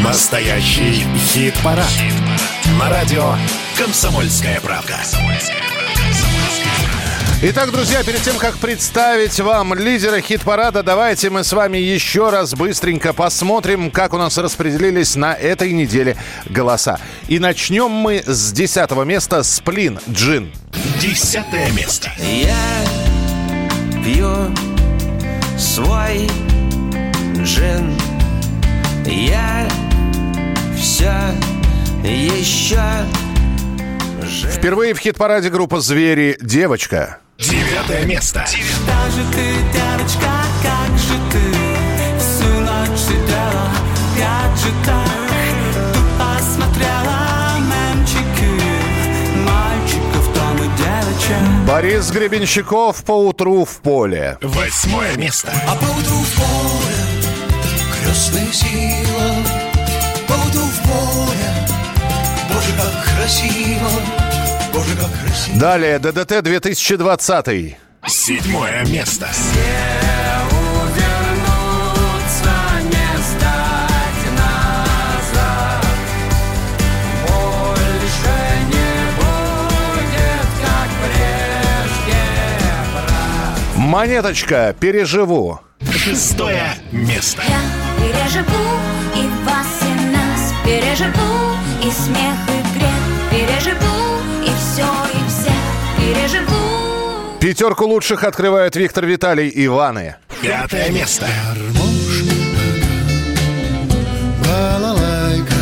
[0.05, 1.86] Настоящий хит-парад.
[2.78, 3.35] На радио
[3.77, 4.99] «Комсомольская правда».
[7.44, 12.55] Итак, друзья, перед тем, как представить вам лидера хит-парада, давайте мы с вами еще раз
[12.55, 16.16] быстренько посмотрим, как у нас распределились на этой неделе
[16.47, 17.01] голоса.
[17.27, 20.53] И начнем мы с десятого места «Сплин Джин».
[21.01, 22.12] Десятое место.
[22.20, 22.55] Я
[24.05, 24.55] пью
[25.59, 26.31] свой
[27.43, 27.99] джин
[29.05, 29.69] Я
[30.77, 31.12] все
[32.05, 32.81] еще
[34.51, 37.19] Впервые в хит-параде группа «Звери» «Девочка».
[37.39, 38.44] Девятое место.
[38.86, 40.31] Даже ты, девочка,
[40.62, 41.39] как же ты
[42.19, 45.12] Всю ночь сидела в гаджетах
[45.93, 48.51] Тупо смотрела мемчики
[49.39, 54.39] Мальчиков, там и девочек Борис Гребенщиков по утру в поле.
[54.43, 55.52] Восьмое место.
[55.66, 57.23] А поутру в поле
[58.05, 59.35] крестная сила,
[60.28, 61.66] поутру в поле,
[62.48, 64.22] как Боже, как красиво.
[65.55, 67.77] Далее ДДТ 2020.
[68.07, 69.28] Седьмое место.
[70.51, 72.51] Увернуться,
[72.82, 75.86] не сдать назад
[77.23, 78.35] Больше
[78.69, 82.20] не будет, как прежде,
[82.93, 85.61] брат Монеточка «Переживу».
[85.90, 87.43] Шестое место.
[87.47, 87.61] Я
[87.99, 88.66] переживу
[89.15, 91.32] и вас, и нас Переживу
[91.82, 92.62] и смех, и
[97.43, 100.14] Пятерку лучших открывают Виктор Виталий и Иваны.
[100.40, 101.27] Пятое место.
[104.47, 105.55] Балалайка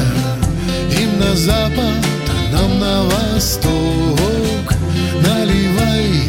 [1.01, 4.75] Им на запад, а нам на восток
[5.23, 6.25] Наливай,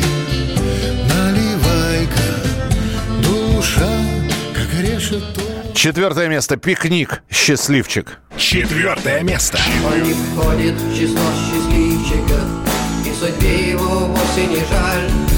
[1.09, 2.29] наливай-ка
[3.21, 3.91] Душа,
[4.55, 5.41] как решето
[5.75, 7.23] Четвертое место «Пикник».
[7.29, 8.19] Счастливчик.
[8.37, 9.59] Четвертое место.
[9.85, 12.39] Он не входит в число счастливчиков
[13.05, 15.30] И судьбе его вовсе не жаль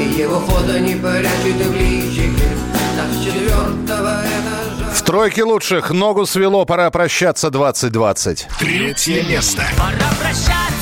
[0.00, 2.48] И его фото не прячет в личике
[2.96, 4.90] Так с четвертого этажа.
[4.94, 5.90] В тройке лучших.
[5.90, 7.48] «Ногу свело, пора прощаться.
[7.48, 8.46] 2020».
[8.58, 9.62] Третье место.
[9.76, 10.79] Пора прощаться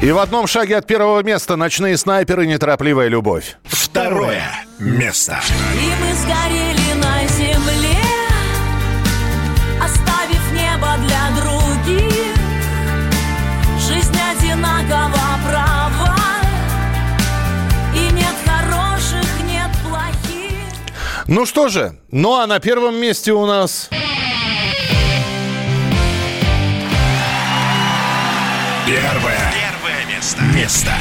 [0.00, 2.46] И в одном шаге от первого места «Ночные снайперы.
[2.46, 3.56] Неторопливая любовь».
[3.64, 4.44] Второе
[4.78, 5.40] место.
[5.74, 7.98] И мы сгорели на земле
[9.82, 12.36] Оставив небо для других
[13.80, 16.16] Жизнь одинакова права
[17.92, 23.90] И нет хороших, нет плохих Ну что же, ну а на первом месте у нас...
[28.86, 29.37] Первое.
[30.54, 30.92] Место.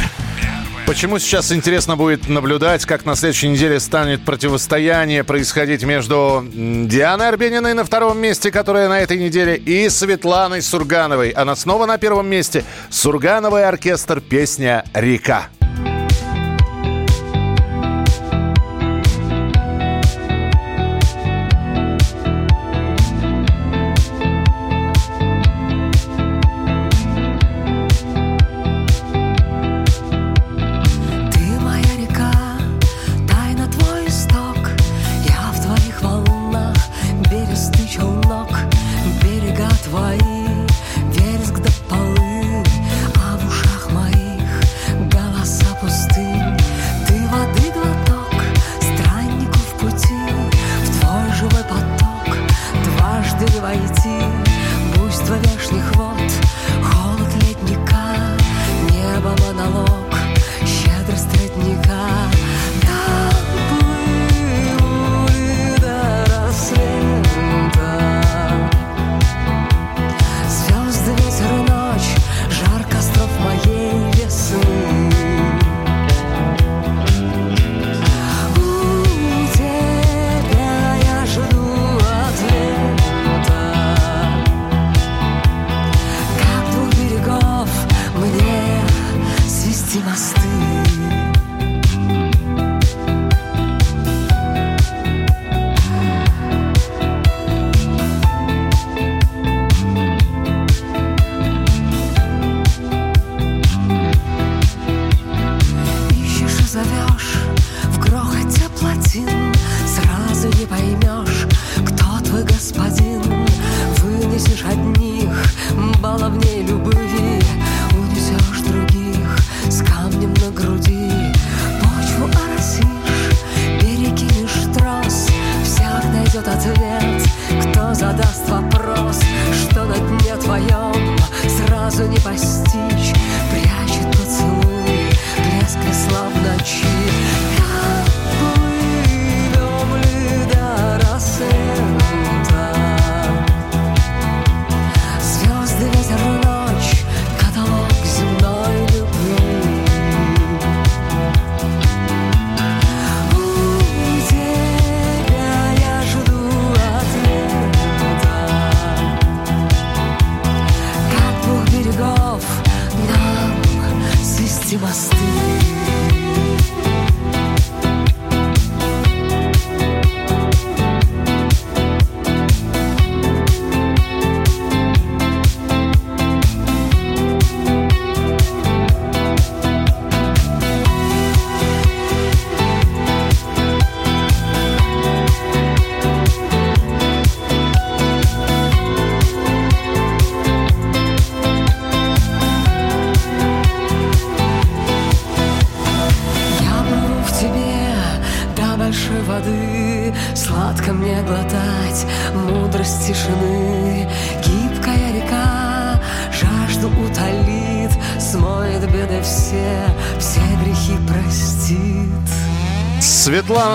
[0.87, 7.73] Почему сейчас интересно будет наблюдать, как на следующей неделе станет противостояние происходить между Дианой Арбениной
[7.73, 11.31] на втором месте, которая на этой неделе, и Светланой Сургановой.
[11.31, 12.63] Она снова на первом месте.
[12.89, 15.49] Сургановый оркестр, песня «Река».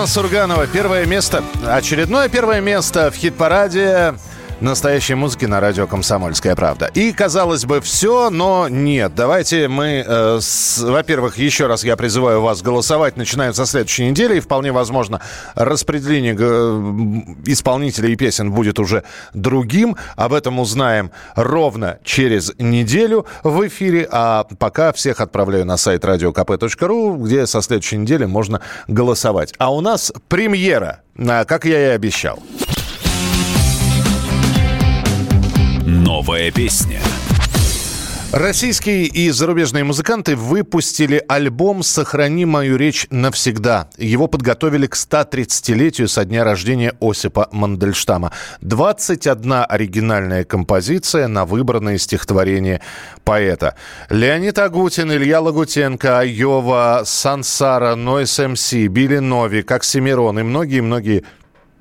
[0.07, 4.15] Сурганова, первое место, очередное первое место в хит-параде
[4.63, 6.89] настоящей музыки на радио «Комсомольская правда».
[6.93, 9.13] И, казалось бы, все, но нет.
[9.15, 14.37] Давайте мы, э, с- во-первых, еще раз я призываю вас голосовать, начинаем со следующей недели,
[14.37, 15.21] и вполне возможно
[15.55, 19.03] распределение э, исполнителей и песен будет уже
[19.33, 19.97] другим.
[20.15, 27.17] Об этом узнаем ровно через неделю в эфире, а пока всех отправляю на сайт radiokp.ru,
[27.23, 29.53] где со следующей недели можно голосовать.
[29.57, 32.39] А у нас премьера, а, как я и обещал.
[36.05, 36.99] Новая песня.
[38.33, 43.87] Российские и зарубежные музыканты выпустили альбом «Сохрани мою речь навсегда».
[43.97, 48.33] Его подготовили к 130-летию со дня рождения Осипа Мандельштама.
[48.59, 52.81] 21 оригинальная композиция на выбранные стихотворения
[53.23, 53.77] поэта.
[54.09, 61.23] Леонид Агутин, Илья Лагутенко, Айова, Сансара, Нойс МС, Билли Новик, Оксимирон и многие-многие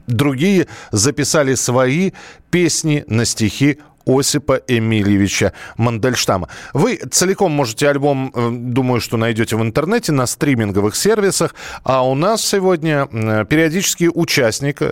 [0.06, 2.10] Другие записали свои
[2.50, 6.48] песни на стихи Осипа Эмильевича Мандельштама.
[6.72, 11.54] Вы целиком можете альбом, э, думаю, что найдете в интернете, на стриминговых сервисах.
[11.84, 14.82] А у нас сегодня э, периодически участник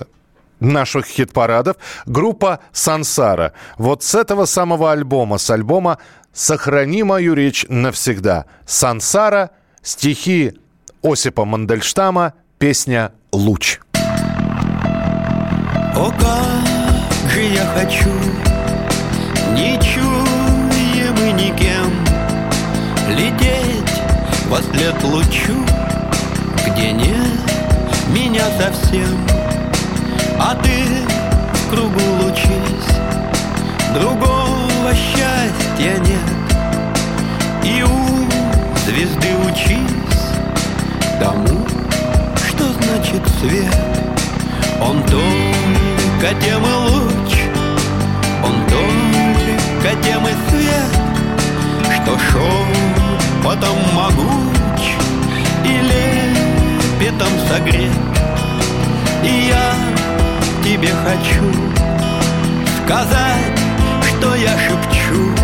[0.60, 1.76] наших хит-парадов
[2.06, 3.52] группа «Сансара».
[3.78, 5.98] Вот с этого самого альбома, с альбома
[6.32, 8.44] «Сохрани мою речь навсегда».
[8.66, 9.50] «Сансара»,
[9.82, 10.52] стихи
[11.02, 13.80] Осипа Мандельштама, песня «Луч».
[15.96, 18.10] О, как я хочу,
[19.54, 21.90] не чуем и никем,
[23.08, 24.02] Лететь
[24.48, 25.64] во след лучу,
[26.66, 27.40] где нет
[28.08, 29.18] меня совсем,
[30.38, 30.84] А ты
[31.54, 32.96] в кругу лучись,
[33.94, 36.30] другого счастья нет,
[37.64, 38.20] И у
[38.86, 40.00] звезды учись
[41.20, 41.66] тому,
[42.48, 43.76] что значит свет.
[44.80, 47.19] Он только тем и луч,
[53.50, 54.82] потом могуч
[55.64, 57.90] и лепетом согрет.
[59.24, 59.74] И я
[60.62, 61.44] тебе хочу
[62.84, 63.58] сказать,
[64.06, 65.34] что я шепчу,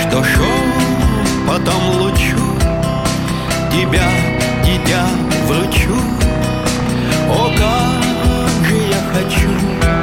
[0.00, 0.62] Что шел
[1.46, 2.40] потом лучу,
[3.70, 4.08] тебя,
[4.64, 5.04] дитя,
[5.46, 5.98] вручу.
[7.28, 10.01] О, как же я хочу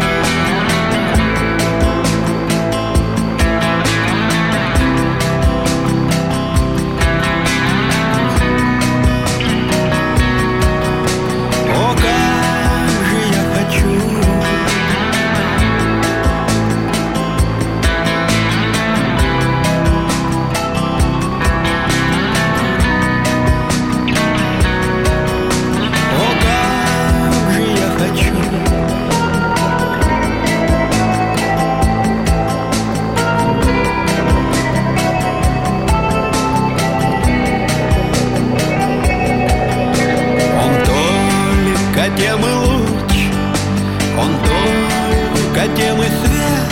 [45.76, 46.70] тем и свет,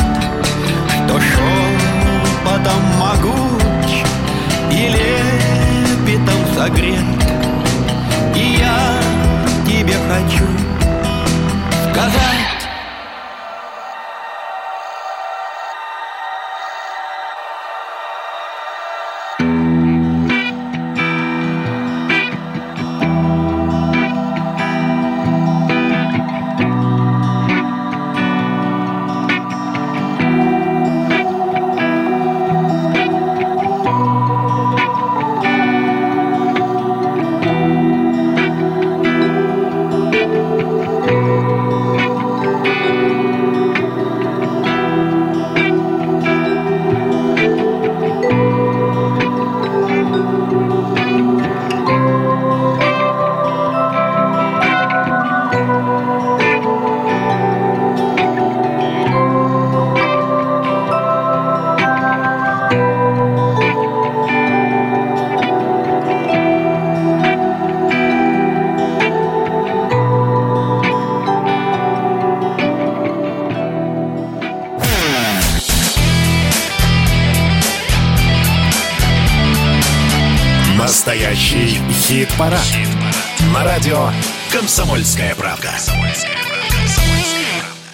[0.90, 1.68] Что шел
[2.45, 3.90] потом могуч
[4.72, 7.06] и лепетом согрет.
[8.36, 8.99] И я
[9.65, 10.57] тебе хочу